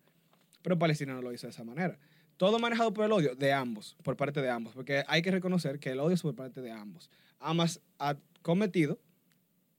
pero 0.62 0.80
Palestina 0.80 1.16
no 1.16 1.22
lo 1.22 1.34
hizo 1.34 1.46
de 1.46 1.52
esa 1.52 1.66
manera. 1.66 2.00
Todo 2.38 2.60
manejado 2.60 2.94
por 2.94 3.04
el 3.04 3.12
odio 3.12 3.36
de 3.36 3.52
ambos, 3.52 3.98
por 4.04 4.16
parte 4.16 4.42
de 4.42 4.50
ambos, 4.50 4.74
porque 4.74 5.04
hay 5.10 5.22
que 5.22 5.32
reconocer 5.32 5.80
que 5.80 5.90
el 5.90 6.00
odio 6.00 6.16
es 6.16 6.22
por 6.22 6.36
parte 6.36 6.62
de 6.62 6.72
ambos. 6.72 7.12
Hamas 7.40 7.82
ha 8.00 8.16
cometido 8.42 9.02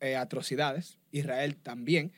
eh, 0.00 0.16
atrocidades, 0.16 0.98
Israel 1.12 1.56
también, 1.56 2.12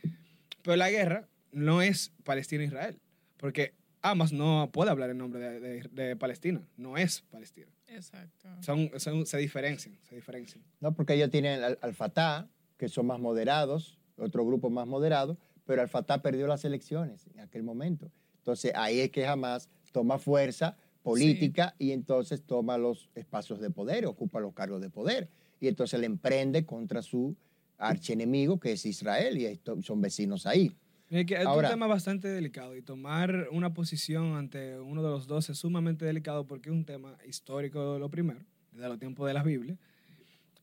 pero 0.63 0.77
la 0.77 0.91
guerra 0.91 1.29
no 1.53 1.83
es 1.83 2.11
Palestina-Israel, 2.25 2.99
porque 3.37 3.75
Hamas 4.11 4.33
no 4.33 4.71
puede 4.73 4.91
hablar 4.91 5.11
en 5.11 5.19
nombre 5.19 5.41
de, 5.41 5.61
de- 5.61 5.89
de 5.91 6.17
Palestina, 6.17 6.67
no 6.77 6.97
es 6.97 7.23
Palestina. 7.31 7.69
Exacto. 7.89 8.49
Son, 8.61 8.91
son- 8.99 9.27
se 9.27 9.39
diferencian, 9.39 9.99
se 10.09 10.15
diferencian. 10.17 10.63
¿no? 10.81 10.95
Porque 10.95 11.15
ellos 11.15 11.31
tienen 11.31 11.63
al, 11.63 11.79
al 11.81 11.95
Fatah, 11.95 12.49
que 12.77 12.89
son 12.89 13.07
más 13.07 13.19
moderados, 13.21 13.99
otro 14.17 14.45
grupo 14.47 14.71
más 14.71 14.87
moderado, 14.87 15.37
pero 15.65 15.83
al 15.83 15.89
Fatah 15.89 16.23
perdió 16.23 16.47
las 16.47 16.65
elecciones 16.65 17.27
en 17.35 17.41
aquel 17.41 17.63
momento. 17.63 18.11
Entonces 18.39 18.73
ahí 18.75 19.01
es 19.01 19.11
que 19.11 19.25
jamás 19.25 19.69
toma 19.93 20.19
fuerza 20.19 20.77
política 21.03 21.75
y 21.79 21.93
entonces 21.93 22.43
toma 22.43 22.79
los 22.79 23.09
espacios 23.15 23.61
de 23.61 23.71
poder, 23.71 24.07
ocupa 24.07 24.41
los 24.41 24.53
cargos 24.55 24.81
de 24.81 24.91
poder. 24.91 25.29
Y 25.61 25.69
entonces 25.69 25.99
le 26.01 26.07
emprende 26.07 26.65
contra 26.67 27.01
su 27.03 27.35
archienemigo, 27.79 28.59
que 28.59 28.73
es 28.73 28.85
Israel, 28.87 29.39
y 29.39 29.47
esto- 29.47 29.81
son 29.83 30.01
vecinos 30.01 30.47
ahí. 30.47 30.73
Es, 31.11 31.25
que 31.27 31.35
es 31.35 31.47
Ahora- 31.47 31.69
un 31.69 31.75
tema 31.75 31.87
bastante 31.87 32.29
delicado 32.29 32.77
y 32.77 32.83
tomar 32.83 33.49
una 33.53 33.73
posición 33.73 34.35
ante 34.37 34.79
uno 34.79 35.03
de 35.03 35.11
los 35.11 35.27
dos 35.27 35.49
es 35.51 35.59
sumamente 35.59 36.05
delicado 36.05 36.47
porque 36.47 36.69
es 36.69 36.75
un 36.75 36.85
tema 36.85 37.17
histórico 37.27 37.99
lo 37.99 38.09
primero, 38.11 38.41
desde 38.73 38.89
los 38.89 38.99
tiempos 38.99 39.27
de 39.29 39.35
la 39.35 39.43
Biblia. 39.43 39.77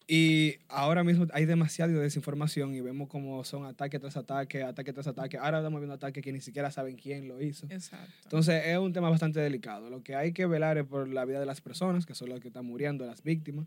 Y 0.06 0.56
ahora 0.68 1.02
mismo 1.06 1.28
hay 1.32 1.46
demasiada 1.46 1.94
desinformación 1.94 2.76
y 2.76 2.82
vemos 2.82 3.08
cómo 3.08 3.42
son 3.46 3.66
ataque 3.66 4.00
tras 4.00 4.18
ataque, 4.18 4.62
ataque 4.62 4.92
tras 4.92 5.08
ataque. 5.08 5.38
Ahora 5.38 5.60
estamos 5.60 5.80
viendo 5.80 5.94
ataques 5.94 6.22
que 6.22 6.34
ni 6.34 6.42
siquiera 6.42 6.70
saben 6.72 6.98
quién 6.98 7.30
lo 7.30 7.42
hizo. 7.42 7.68
Exacto. 7.70 8.12
Entonces 8.24 8.66
es 8.66 8.78
un 8.78 8.92
tema 8.92 9.10
bastante 9.10 9.40
delicado. 9.40 9.90
Lo 9.90 10.04
que 10.04 10.16
hay 10.16 10.34
que 10.34 10.46
velar 10.46 10.78
es 10.78 10.86
por 10.86 11.08
la 11.08 11.24
vida 11.24 11.40
de 11.40 11.46
las 11.46 11.62
personas, 11.62 12.06
que 12.06 12.16
son 12.16 12.30
las 12.30 12.42
que 12.42 12.50
están 12.50 12.66
muriendo, 12.66 13.06
las 13.06 13.24
víctimas, 13.24 13.66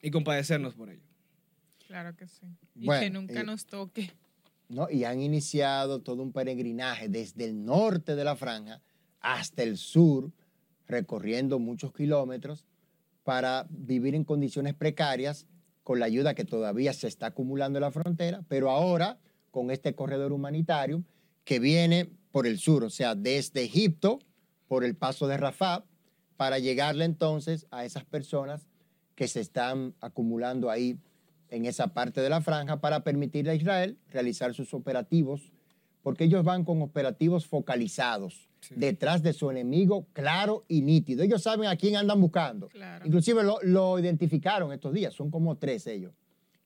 y 0.00 0.10
compadecernos 0.10 0.74
por 0.74 0.88
ello. 0.88 1.02
claro 1.86 2.16
que 2.16 2.26
sí. 2.26 2.46
Y 2.74 2.86
Bueno, 2.86 3.02
que 3.02 3.10
nunca 3.10 3.40
eh, 3.40 3.44
nos 3.44 3.66
toque. 3.66 4.10
¿No? 4.68 4.88
Y 4.90 5.04
han 5.04 5.20
iniciado 5.20 6.00
todo 6.00 6.22
un 6.22 6.32
peregrinaje 6.32 7.08
desde 7.08 7.44
el 7.44 7.64
norte 7.64 8.16
de 8.16 8.24
la 8.24 8.36
franja 8.36 8.80
hasta 9.20 9.62
el 9.62 9.76
sur, 9.76 10.30
recorriendo 10.86 11.58
muchos 11.58 11.92
kilómetros 11.92 12.64
para 13.24 13.66
vivir 13.70 14.14
en 14.14 14.24
condiciones 14.24 14.74
precarias 14.74 15.46
con 15.82 16.00
la 16.00 16.06
ayuda 16.06 16.34
que 16.34 16.44
todavía 16.44 16.92
se 16.92 17.08
está 17.08 17.26
acumulando 17.26 17.78
en 17.78 17.82
la 17.82 17.90
frontera, 17.90 18.44
pero 18.48 18.70
ahora 18.70 19.18
con 19.50 19.70
este 19.70 19.94
corredor 19.94 20.32
humanitario 20.32 21.02
que 21.44 21.58
viene 21.58 22.10
por 22.30 22.46
el 22.46 22.58
sur, 22.58 22.84
o 22.84 22.90
sea, 22.90 23.14
desde 23.14 23.62
Egipto, 23.62 24.20
por 24.68 24.84
el 24.84 24.96
paso 24.96 25.28
de 25.28 25.36
Rafah, 25.36 25.84
para 26.36 26.58
llegarle 26.58 27.04
entonces 27.04 27.66
a 27.70 27.84
esas 27.84 28.04
personas 28.04 28.68
que 29.14 29.28
se 29.28 29.40
están 29.40 29.94
acumulando 30.00 30.70
ahí 30.70 30.98
en 31.50 31.64
esa 31.66 31.88
parte 31.94 32.20
de 32.20 32.28
la 32.28 32.40
franja 32.40 32.80
para 32.80 33.00
permitirle 33.04 33.52
a 33.52 33.54
Israel 33.54 33.98
realizar 34.10 34.52
sus 34.54 34.74
operativos, 34.74 35.52
porque 36.02 36.24
ellos 36.24 36.44
van 36.44 36.64
con 36.64 36.82
operativos 36.82 37.46
focalizados, 37.46 38.48
Sí. 38.60 38.74
detrás 38.76 39.22
de 39.22 39.32
su 39.32 39.50
enemigo 39.50 40.06
claro 40.12 40.64
y 40.66 40.80
nítido. 40.82 41.22
Ellos 41.22 41.42
saben 41.42 41.68
a 41.68 41.76
quién 41.76 41.94
andan 41.96 42.20
buscando. 42.20 42.68
Claro. 42.68 43.06
Inclusive 43.06 43.44
lo, 43.44 43.58
lo 43.62 43.98
identificaron 43.98 44.72
estos 44.72 44.92
días, 44.92 45.14
son 45.14 45.30
como 45.30 45.56
tres 45.56 45.86
ellos, 45.86 46.12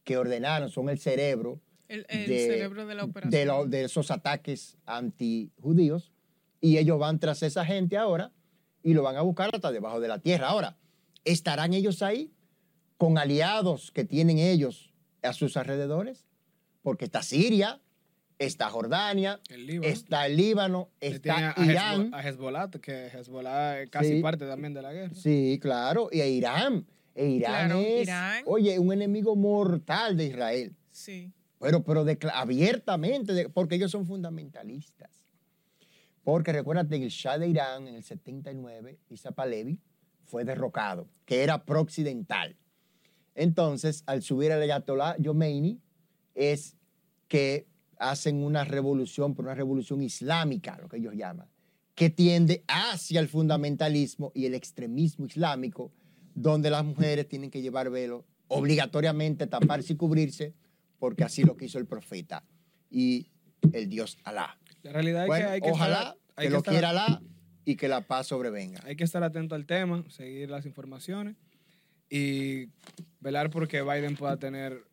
que 0.04 0.16
ordenaron, 0.16 0.70
son 0.70 0.88
el 0.88 0.98
cerebro 0.98 1.60
El, 1.88 2.06
el 2.08 2.26
de- 2.28 2.46
cerebro 2.46 2.86
de 2.86 2.94
la 2.94 3.04
operación. 3.04 3.30
de, 3.30 3.44
lo- 3.44 3.66
de 3.66 3.84
esos 3.84 4.10
ataques 4.10 4.78
antijudíos 4.86 6.12
y 6.60 6.78
ellos 6.78 6.98
van 6.98 7.18
tras 7.18 7.42
esa 7.42 7.64
gente 7.66 7.96
ahora 7.98 8.32
y 8.82 8.94
lo 8.94 9.02
van 9.02 9.16
a 9.16 9.22
buscar 9.22 9.50
hasta 9.52 9.70
debajo 9.72 10.00
de 10.00 10.08
la 10.08 10.20
tierra. 10.20 10.48
Ahora, 10.48 10.76
¿estarán 11.24 11.74
ellos 11.74 12.02
ahí 12.02 12.32
con 13.00 13.16
aliados 13.16 13.90
que 13.92 14.04
tienen 14.04 14.36
ellos 14.38 14.92
a 15.22 15.32
sus 15.32 15.56
alrededores? 15.56 16.26
Porque 16.82 17.06
está 17.06 17.22
Siria, 17.22 17.80
está 18.38 18.68
Jordania, 18.68 19.40
El 19.48 19.82
está 19.86 20.26
el 20.26 20.36
Líbano, 20.36 20.90
está 21.00 21.54
a, 21.56 21.64
Irán. 21.64 22.12
A 22.12 22.20
Hezbollah, 22.20 22.68
que 22.70 23.06
Hezbollah 23.06 23.80
es 23.80 23.88
casi 23.90 24.16
Sí. 24.16 24.20
parte 24.22 24.46
también 24.46 24.74
de 24.74 24.82
la 24.82 24.92
guerra. 24.92 25.14
Sí, 25.14 25.58
claro, 25.62 26.10
y 26.12 26.20
a 26.20 26.26
Irán. 26.26 26.86
E 27.14 27.26
Irán 27.26 27.68
Claro, 27.70 27.80
es, 27.80 28.02
Irán. 28.02 28.42
oye, 28.44 28.78
un 28.78 28.92
enemigo 28.92 29.34
mortal 29.34 30.18
de 30.18 30.26
Israel. 30.26 30.76
Sí. 30.90 31.32
Pero, 31.58 31.82
pero 31.82 32.04
abiertamente, 32.34 33.32
de- 33.32 33.48
porque 33.48 33.76
ellos 33.76 33.90
son 33.90 34.04
fundamentalistas. 34.06 35.10
Porque 36.22 36.52
recuérdate 36.52 36.98
que 36.98 37.04
el 37.06 37.10
Shah 37.10 37.38
de 37.38 37.48
Irán 37.48 37.88
en 37.88 37.94
el 37.94 38.02
79, 38.04 38.98
Isa 39.08 39.32
Pahlavi, 39.32 39.78
fue 40.26 40.44
derrocado, 40.44 41.08
que 41.24 41.42
era 41.42 41.64
pro-occidental. 41.64 42.56
Entonces, 43.34 44.02
al 44.06 44.22
subir 44.22 44.50
el 44.50 44.62
Ayatollah 44.62 45.16
Khomeini, 45.22 45.80
es 46.34 46.76
que 47.28 47.66
hacen 47.98 48.42
una 48.42 48.64
revolución, 48.64 49.34
pero 49.34 49.48
una 49.48 49.54
revolución 49.54 50.02
islámica, 50.02 50.78
lo 50.80 50.88
que 50.88 50.96
ellos 50.96 51.14
llaman, 51.14 51.48
que 51.94 52.10
tiende 52.10 52.64
hacia 52.66 53.20
el 53.20 53.28
fundamentalismo 53.28 54.32
y 54.34 54.46
el 54.46 54.54
extremismo 54.54 55.26
islámico, 55.26 55.92
donde 56.34 56.70
las 56.70 56.84
mujeres 56.84 57.28
tienen 57.28 57.50
que 57.50 57.60
llevar 57.60 57.90
velo, 57.90 58.24
obligatoriamente 58.48 59.46
taparse 59.46 59.92
y 59.92 59.96
cubrirse, 59.96 60.54
porque 60.98 61.24
así 61.24 61.42
lo 61.42 61.56
quiso 61.56 61.78
el 61.78 61.86
profeta 61.86 62.44
y 62.90 63.28
el 63.72 63.88
Dios 63.88 64.18
Alá. 64.24 64.58
La 64.82 64.92
realidad 64.92 65.26
Bueno, 65.26 65.44
es 65.44 65.48
que 65.48 65.52
hay 65.52 65.60
que 65.60 65.70
ojalá 65.70 65.98
estar, 65.98 66.16
hay 66.36 66.46
que, 66.46 66.48
que 66.48 66.56
lo 66.56 66.62
quiera 66.62 66.90
Alá 66.90 67.22
y 67.64 67.76
que 67.76 67.88
la 67.88 68.00
paz 68.06 68.28
sobrevenga. 68.28 68.80
hay 68.84 68.96
que 68.96 69.04
estar 69.04 69.22
atento 69.22 69.54
al 69.54 69.66
tema, 69.66 70.02
seguir 70.08 70.48
las 70.50 70.64
informaciones 70.64 71.36
y 72.10 72.68
velar 73.20 73.50
porque 73.50 73.82
Biden 73.82 74.16
pueda 74.16 74.36
tener 74.36 74.84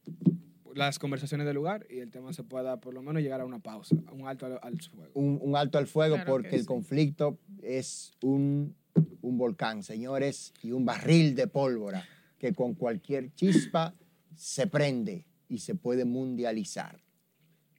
las 0.75 0.99
conversaciones 0.99 1.47
del 1.47 1.55
lugar 1.55 1.87
y 1.89 1.99
el 1.99 2.11
tema 2.11 2.31
se 2.33 2.43
pueda 2.43 2.79
por 2.79 2.93
lo 2.93 3.01
menos 3.01 3.23
llegar 3.23 3.41
a 3.41 3.45
una 3.45 3.59
pausa, 3.59 3.95
a 4.05 4.13
un 4.13 4.27
alto 4.27 4.45
al, 4.45 4.59
al 4.61 4.79
fuego. 4.79 5.11
un, 5.15 5.39
un 5.41 5.55
alto 5.55 5.79
al 5.79 5.87
fuego 5.87 6.15
Claro 6.15 6.31
porque 6.31 6.49
que 6.49 6.55
el 6.55 6.61
sí. 6.61 6.67
conflicto 6.67 7.39
es 7.63 8.11
un, 8.21 8.75
un 9.21 9.37
volcán, 9.39 9.81
señores, 9.81 10.53
y 10.61 10.71
un 10.71 10.85
barril 10.85 11.33
de 11.35 11.47
pólvora 11.47 12.05
que 12.37 12.53
con 12.53 12.75
cualquier 12.75 13.33
chispa 13.33 13.95
se 14.35 14.67
prende 14.67 15.25
y 15.49 15.57
se 15.59 15.73
puede 15.73 16.05
mundializar. 16.05 17.01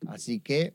Así 0.09 0.40
que 0.40 0.74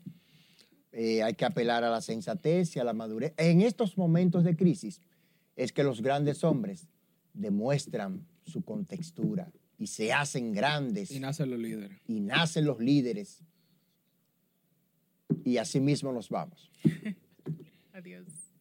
eh, 0.93 1.23
hay 1.23 1.33
que 1.33 1.43
apelar 1.43 1.83
a 1.83 1.89
la 1.89 1.99
sensatez 1.99 2.75
y 2.75 2.79
a 2.79 2.85
la 2.85 2.93
madurez. 2.93 3.33
En 3.35 3.61
estos 3.61 3.97
momentos 3.97 4.45
de 4.45 4.55
crisis 4.55 5.01
es 5.57 5.73
que 5.73 5.83
los 5.83 6.01
grandes 6.01 6.43
hombres 6.45 6.87
demuestran 7.33 8.25
su 8.45 8.63
contextura 8.63 9.51
y 9.77 9.87
se 9.87 10.13
hacen 10.13 10.53
grandes. 10.53 11.11
Y 11.11 11.19
nacen 11.19 11.49
los 11.49 11.59
líderes. 11.59 11.99
Y 12.07 12.19
nacen 12.19 12.65
los 12.65 12.79
líderes. 12.79 13.43
Y 15.43 15.57
así 15.57 15.79
mismo 15.79 16.11
nos 16.13 16.29
vamos. 16.29 16.71
Adiós. 17.93 18.52